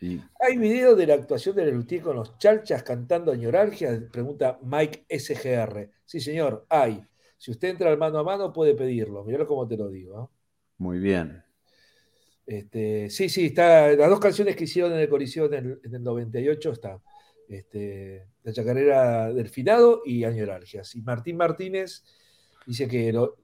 [0.00, 4.00] Y ¿Hay video de la actuación de Lelutier con los chalchas cantando a Ñoralgia?
[4.12, 5.90] Pregunta Mike SGR.
[6.04, 7.04] Sí, señor, hay.
[7.36, 9.24] Si usted entra al mano a mano, puede pedirlo.
[9.24, 10.16] Mirá cómo te lo digo.
[10.16, 10.30] ¿no?
[10.82, 11.42] Muy bien.
[12.44, 13.92] Este, sí, sí, está.
[13.92, 16.98] Las dos canciones que hicieron en el Coliseo en el, en el 98 están.
[17.48, 20.96] Este, la chacarera del finado y Añoralgias.
[20.96, 22.02] Y Martín Martínez
[22.66, 23.36] dice que lo,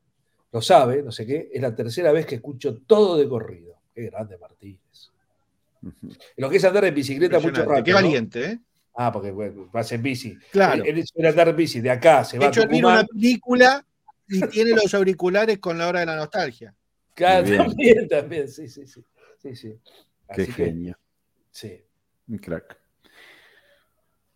[0.51, 3.76] lo sabe, no sé qué, es la tercera vez que escucho todo de corrido.
[3.95, 5.11] Qué grande Martínez.
[6.36, 7.84] Lo que es andar en bicicleta mucho rato.
[7.84, 7.97] Qué ¿no?
[7.99, 8.59] valiente, ¿eh?
[8.97, 10.36] Ah, porque bueno, vas en bici.
[10.51, 10.82] Claro.
[10.82, 12.80] Él, él suele andar en bici de acá, se De va a hecho, él mira
[12.80, 12.99] Tucumán.
[12.99, 13.86] una película
[14.28, 16.74] y tiene los auriculares con la hora de la nostalgia.
[17.18, 19.04] Claro, también, también, sí, sí, sí.
[19.38, 19.74] sí, sí.
[20.34, 20.96] Qué Así que, genio.
[21.50, 21.82] sí.
[22.28, 22.78] Un crack.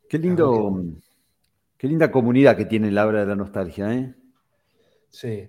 [0.09, 0.75] Qué lindo,
[1.79, 4.15] qué linda comunidad que tiene la obra de la nostalgia, ¿eh?
[5.11, 5.49] Sí.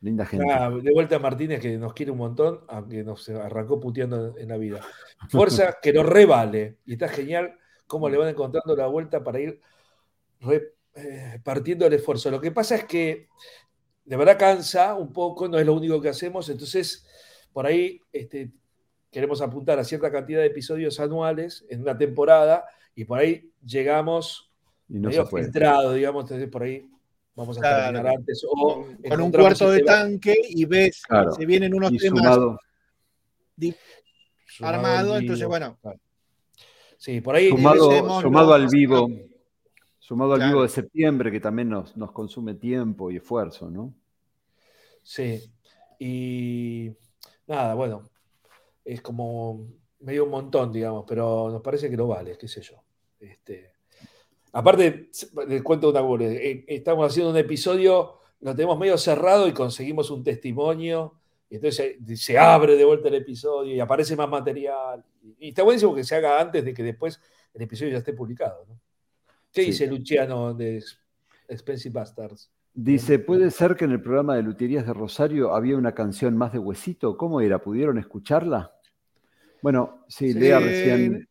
[0.00, 0.46] Linda gente.
[0.52, 4.42] Ah, de vuelta a Martínez, que nos quiere un montón, aunque nos arrancó puteando en,
[4.42, 4.80] en la vida.
[5.28, 6.78] Fuerza que nos revale.
[6.86, 9.60] Y está genial cómo le van encontrando la vuelta para ir
[10.40, 11.40] re- eh,
[11.86, 12.30] el esfuerzo.
[12.30, 13.28] Lo que pasa es que
[14.08, 17.06] de verdad cansa un poco, no es lo único que hacemos, entonces
[17.52, 18.50] por ahí este,
[19.10, 24.50] queremos apuntar a cierta cantidad de episodios anuales en una temporada y por ahí llegamos
[24.88, 26.88] Y no medio se filtrado, digamos, entonces por ahí
[27.34, 27.82] vamos a Claro.
[27.92, 28.42] terminar antes.
[28.50, 31.32] O Con, un cuarto de este- tanque y ves, Claro.
[31.32, 32.58] se vienen unos Y temas sumado,
[34.46, 35.78] sumado armados, entonces bueno.
[35.82, 36.00] Claro.
[36.96, 37.50] Sí, por ahí.
[37.50, 39.08] sumado, sumado al vivo,
[40.08, 43.92] sumado al vivo de septiembre, que también nos, nos consume tiempo y esfuerzo, ¿no?
[45.02, 45.52] Sí.
[45.98, 46.90] Y
[47.46, 48.08] nada, bueno,
[48.86, 49.66] es como
[50.00, 52.76] medio un montón, digamos, pero nos parece que lo vale, qué sé yo.
[53.20, 53.74] Este,
[54.52, 55.10] aparte,
[55.46, 60.10] les cuento una cosa, eh, estamos haciendo un episodio, lo tenemos medio cerrado y conseguimos
[60.10, 61.16] un testimonio,
[61.50, 65.04] y entonces se, se abre de vuelta el episodio y aparece más material.
[65.38, 67.20] Y está buenísimo que se haga antes de que después
[67.52, 68.64] el episodio ya esté publicado.
[68.66, 68.87] ¿no?
[69.52, 69.70] ¿Qué Sí.
[69.70, 70.82] dice Luciano de
[71.48, 72.50] Expensive Bastards?
[72.74, 76.52] Dice, ¿puede ser que en el programa de Luterías de Rosario había una canción más
[76.52, 77.16] de Huesito?
[77.16, 77.60] ¿Cómo era?
[77.60, 78.72] ¿Pudieron escucharla?
[79.62, 80.38] Bueno, sí, Sí.
[80.38, 81.28] Lea recién.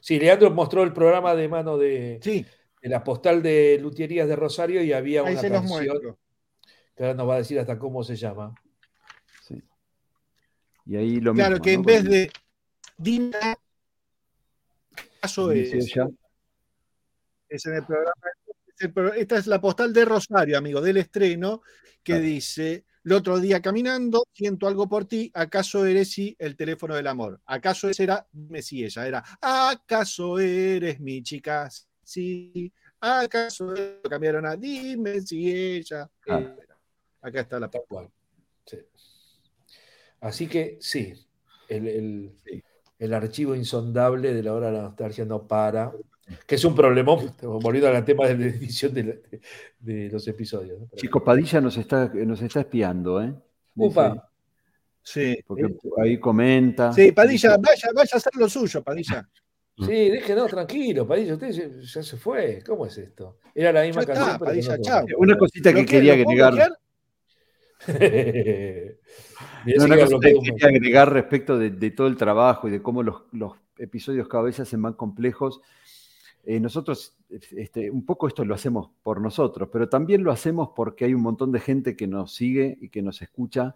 [0.00, 2.46] Sí, Leandro mostró el programa de mano de, Sí,
[2.80, 6.18] de la postal de Lutierías de Rosario y había ahí una se canción muestro.
[6.96, 8.54] que ahora nos va a decir hasta cómo se llama.
[9.42, 9.62] sí.
[10.86, 12.30] Y ahí lo Claro, mismo, que en vez de
[12.96, 13.58] Dina,
[15.20, 15.72] caso es,
[17.48, 18.12] es en el programa.
[18.66, 21.62] es el pro- esta es la postal de Rosario, amigo, del estreno,
[22.02, 22.22] que Claro.
[22.22, 25.30] dice: El otro día caminando, siento algo por ti.
[25.34, 27.40] ¿Acaso eres sí el teléfono del amor?
[27.46, 28.26] ¿Acaso era?
[28.32, 29.24] Dime si ella era.
[29.40, 31.68] ¿Acaso eres mi chica?
[32.02, 32.72] Sí.
[33.00, 36.10] ¿Acaso lo cambiaron a dime si ella?
[36.28, 36.54] Ah.
[37.22, 38.10] Acá está la Tal cual.
[38.66, 38.78] Sí.
[40.20, 41.14] Así que sí,
[41.68, 42.62] el, el- Sí.
[42.98, 45.92] El archivo insondable de la hora de la nostalgia no para,
[46.46, 49.14] que es un problemón, volviendo al tema de la edición de, la-
[49.78, 50.80] de los episodios.
[50.80, 50.88] ¿no?
[50.96, 53.32] Chico Padilla nos está, nos está espiando, ¿eh?
[53.76, 54.28] Upa.
[55.02, 55.38] Sí.
[55.46, 56.92] porque ahí comenta.
[56.92, 59.26] Sí, Padilla, vaya, vaya a hacer lo suyo, Padilla.
[59.80, 62.60] Sí, déjenos tranquilo, Padilla, usted ya, ya se fue.
[62.66, 63.38] ¿Cómo es esto?
[63.54, 64.36] Era la misma canción.
[64.36, 65.06] Padilla, chao.
[65.18, 66.72] Una cosita que ¿Lo quería ¿Lo puedo agregar.
[69.66, 73.02] No, una cosa que quería agregar respecto de, de todo el trabajo y de cómo
[73.02, 75.60] los, los episodios cada vez se hacen más complejos.
[76.44, 81.04] Eh, nosotros, este, un poco esto lo hacemos por nosotros, pero también lo hacemos porque
[81.04, 83.74] hay un montón de gente que nos sigue y que nos escucha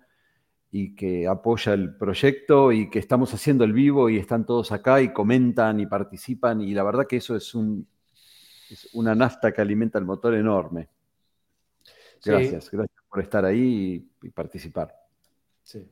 [0.71, 5.03] y que apoya el proyecto y que estamos haciendo el vivo y están todos acá
[5.03, 7.87] y comentan y participan y la verdad que eso es, un,
[8.71, 10.89] es una nafta que alimenta el motor enorme.
[12.21, 12.31] Sí.
[12.31, 14.97] Gracias, gracias por estar ahí y, y participar.
[15.63, 15.87] Sí.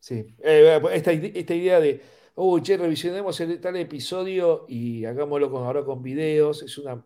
[0.00, 0.34] Sí.
[0.42, 2.00] Eh, esta, ide- esta idea de,
[2.34, 6.62] uy, che, revisionemos el tal episodio y hagámoslo con, ahora con videos.
[6.62, 7.04] Es una.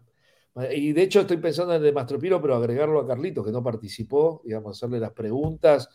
[0.75, 3.63] Y de hecho estoy pensando en el de Mastropiro, pero agregarlo a Carlitos, que no
[3.63, 5.89] participó, digamos, hacerle las preguntas.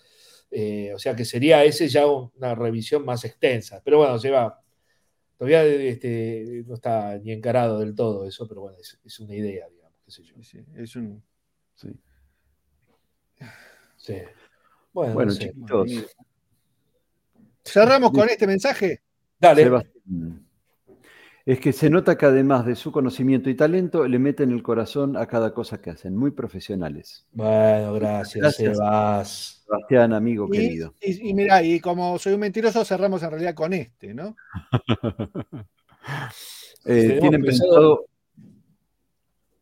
[0.52, 3.82] Eh, o sea que sería ese ya una revisión más extensa.
[3.84, 4.60] Pero bueno, lleva.
[5.38, 9.68] Todavía este, no está ni encarado del todo eso, pero bueno, es, es una idea,
[9.70, 10.36] digamos, qué sé yo.
[10.44, 11.24] Sí, es un.
[11.76, 11.90] Sí.
[13.98, 14.16] Sí.
[14.94, 15.90] Bueno, Bueno, chiquitos.
[17.64, 19.02] Cerramos con este mensaje.
[19.40, 19.64] Dale.
[19.64, 20.46] Sebastián.
[21.44, 25.18] Es que se nota que además de su conocimiento y talento, le meten el corazón
[25.18, 26.16] a cada cosa que hacen.
[26.16, 27.26] Muy profesionales.
[27.32, 28.78] Bueno, gracias, Gracias.
[28.78, 29.64] Sebas.
[29.66, 30.94] Sebastián, amigo Y, querido.
[31.02, 34.36] y, y mira, y como soy un mentiroso, cerramos en realidad con este, ¿no?
[36.84, 38.06] Eh, ¿Tienen pensado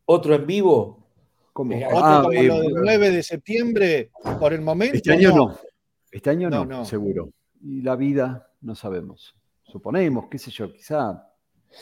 [0.06, 1.06] ¿Otro en vivo?
[1.52, 1.72] Cómo?
[1.74, 4.96] Eh, Otro Ah, como eh, lo del 9 de septiembre, por el momento.
[4.96, 5.58] este año no.
[6.10, 6.84] Este año No, no, no.
[6.84, 7.30] seguro.
[7.62, 9.34] Y la vida, no sabemos.
[9.64, 11.26] Suponemos, qué sé yo, quizá.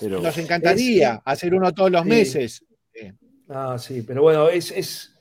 [0.01, 2.09] Pero Nos encantaría hacer uno todos los Sí.
[2.09, 2.65] meses.
[3.49, 5.15] Ah, sí, pero bueno, es, es,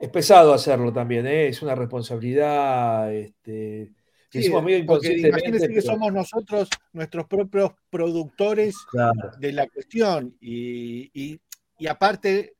[0.00, 1.48] es pesado hacerlo también, ¿eh?
[1.48, 3.12] es una responsabilidad.
[3.12, 3.92] Este,
[4.30, 10.34] Sí, medio porque imagínense que somos nosotros nuestros propios productores Claro, de la cuestión.
[10.40, 11.38] Y, y-
[11.78, 12.54] y aparte,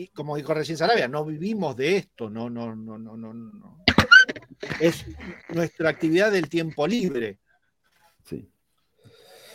[0.00, 3.78] y como dijo recién Sarabia, no vivimos de esto, no, no, no, no, no, no.
[4.80, 5.04] Es
[5.52, 7.38] nuestra actividad del tiempo libre.
[8.24, 8.48] sí.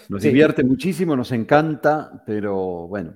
[0.09, 0.27] Nos Sí.
[0.27, 3.13] divierte muchísimo, nos encanta, pero bueno,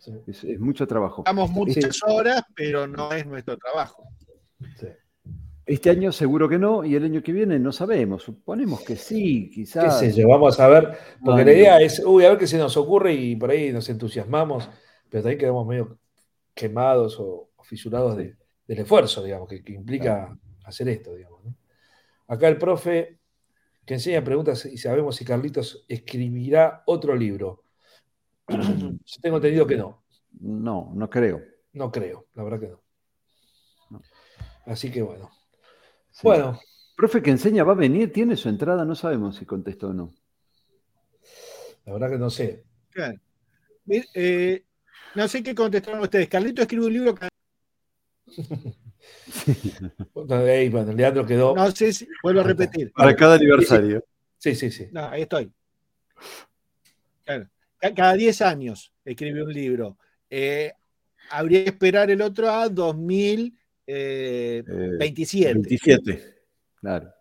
[0.00, 1.22] sí, es, es mucho trabajo.
[1.22, 4.08] Estamos muchas horas, pero no es nuestro trabajo.
[4.76, 4.88] sí.
[5.66, 8.24] Este año seguro que no, y el año que viene no sabemos.
[8.24, 9.98] Suponemos que sí, ¿Qué quizás.
[10.00, 10.28] sé yo?
[10.28, 13.14] Vamos a ver, porque Ah, la idea es, uy, a ver qué se nos ocurre
[13.14, 14.68] y por ahí nos entusiasmamos,
[15.08, 15.96] pero también quedamos medio
[16.54, 18.36] quemados o, o fisurados de-
[18.66, 21.44] del esfuerzo, digamos, que, que implica hacer esto, digamos.
[21.44, 21.54] ¿no?
[22.28, 23.18] Acá el profe
[23.84, 27.62] que enseña preguntas y sabemos si Carlitos escribirá otro libro.
[28.48, 30.02] Yo tengo entendido que no,
[30.40, 31.42] No, no creo.
[31.74, 32.80] no creo, la verdad que no.
[33.90, 34.02] No.
[34.66, 35.30] Así que bueno.
[36.10, 36.20] Sí.
[36.22, 36.58] Bueno,
[36.96, 40.14] Profe que enseña va a venir, tiene su entrada, no sabemos si contestó o no.
[41.84, 42.64] la verdad que no sé.
[42.90, 43.18] Claro.
[43.88, 44.64] Eh,
[45.14, 46.28] no sé qué contestaron ustedes.
[46.28, 47.14] Carlito escribe un libro.
[50.14, 51.54] bueno, Leandro quedó.
[51.54, 52.08] No sé si.
[52.22, 52.92] Vuelvo a repetir.
[52.92, 54.04] Para cada aniversario.
[54.38, 54.88] Sí, sí, sí.
[54.92, 55.50] No, ahí estoy.
[57.24, 57.48] Claro.
[57.94, 59.98] Cada 10 años escribe un libro.
[60.30, 60.72] Eh,
[61.30, 63.54] habría que esperar el otro a 2027.
[63.86, 66.34] Eh, 27.
[66.76, 67.12] Claro.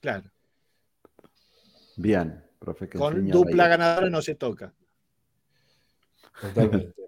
[0.00, 0.30] Claro.
[1.96, 4.72] Bien, profe que Con dupla ganadora no se toca.
[6.40, 6.94] Totalmente.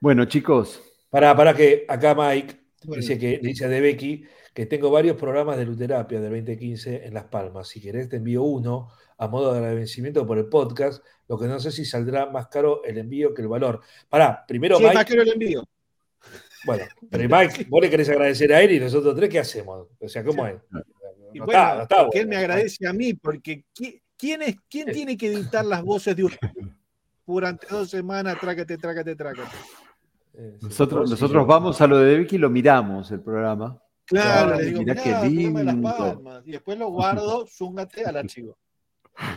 [0.00, 3.00] Bueno, chicos, Para, para que acá Mike Bueno.
[3.00, 7.14] dice que dice a De Becky que tengo varios programas de luterapia del 2015 en
[7.14, 7.68] Las Palmas.
[7.68, 11.58] Si querés te envío uno a modo de agradecimiento por el podcast, lo que no
[11.58, 13.80] sé si saldrá más caro el envío que el valor.
[14.10, 15.64] Pará, primero Sí, es más Mike, que el envío.
[16.66, 19.88] bueno, pero Mike, vos le querés agradecer a él y nosotros tres, ¿qué hacemos?
[19.98, 20.56] O sea, ¿cómo es?
[21.32, 24.42] Y No bueno, está, no está porque él me agradece a mí, porque ¿qui- ¿quién,
[24.42, 26.32] es, quién tiene que editar las voces de un
[27.26, 28.38] durante dos semanas?
[28.40, 29.56] Trácate, trácate, trácate.
[30.34, 33.80] Eh, nosotros, nosotros vamos a lo de Vicky y lo miramos el programa.
[34.06, 36.42] Claro, Ay, le digo, mirá qué lindo.
[36.44, 38.58] Y después lo guardo, zúngate al archivo.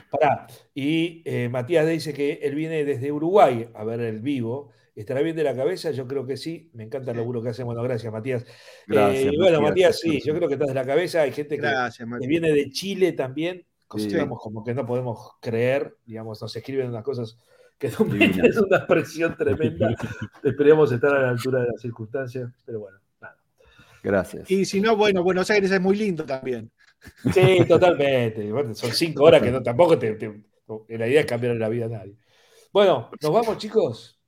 [0.10, 0.48] Pará.
[0.74, 4.72] Y eh, Matías dice que él viene desde Uruguay a ver el vivo.
[4.96, 5.92] ¿Estará bien de la cabeza?
[5.92, 6.72] Yo creo que sí.
[6.74, 7.76] Me encanta el laburo que hacemos.
[7.76, 8.44] Bueno, gracias, Matías.
[8.88, 10.26] Gracias, Eh, y bueno, Matías, Matías, sí, gracias.
[10.26, 11.22] yo creo que estás de la cabeza.
[11.22, 14.10] Hay gente que, Gracias, viene de Chile también, cosas Sí.
[14.10, 15.96] que digamos, como que no podemos creer.
[16.08, 17.38] Digamos, nos escriben unas cosas
[17.80, 19.96] que meten una presión tremenda.
[20.44, 23.38] Esperemos estar a la altura de las circunstancias, pero bueno, nada.
[24.04, 24.50] Gracias.
[24.50, 26.72] Y si no, bueno, Buenos Aires es muy lindo también.
[27.34, 28.52] Sí, totalmente.
[28.52, 30.44] Bueno, son cinco horas que no, tampoco te, te-
[30.90, 32.18] la idea es cambiar la vida a nadie.
[32.74, 34.20] Bueno, nos vamos, chicos.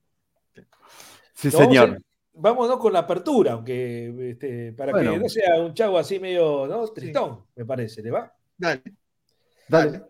[1.34, 1.90] Sí, Nos vamos señor.
[1.96, 1.98] a
[2.34, 5.14] vámonos con la apertura, aunque este, para Bueno.
[5.14, 6.88] que no sea un chavo así medio ¿no?
[6.90, 8.02] tristón, me parece.
[8.02, 8.32] ¿Le va?
[8.58, 8.82] Dale.
[9.68, 10.04] Dale.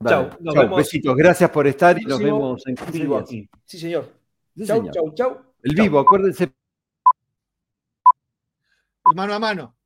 [0.00, 0.16] Dale.
[0.16, 0.30] Dale.
[0.30, 0.76] Chau, nos Chau, vemos.
[0.78, 1.16] Besitos.
[1.16, 3.24] Gracias por estar y nos vemos en 15 Vivo días.
[3.28, 3.48] aquí.
[3.64, 4.12] Sí, señor.
[4.56, 4.92] Sí, chau, señor.
[4.94, 5.42] chau, chau.
[5.62, 5.84] El Chau.
[5.84, 6.52] vivo, acuérdense.
[9.14, 9.76] Mano a mano.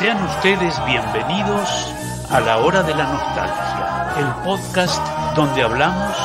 [0.00, 1.94] Sean ustedes bienvenidos
[2.30, 6.16] a la hora de la nostalgia, el podcast donde hablamos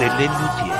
[0.00, 0.79] de Le Luthier.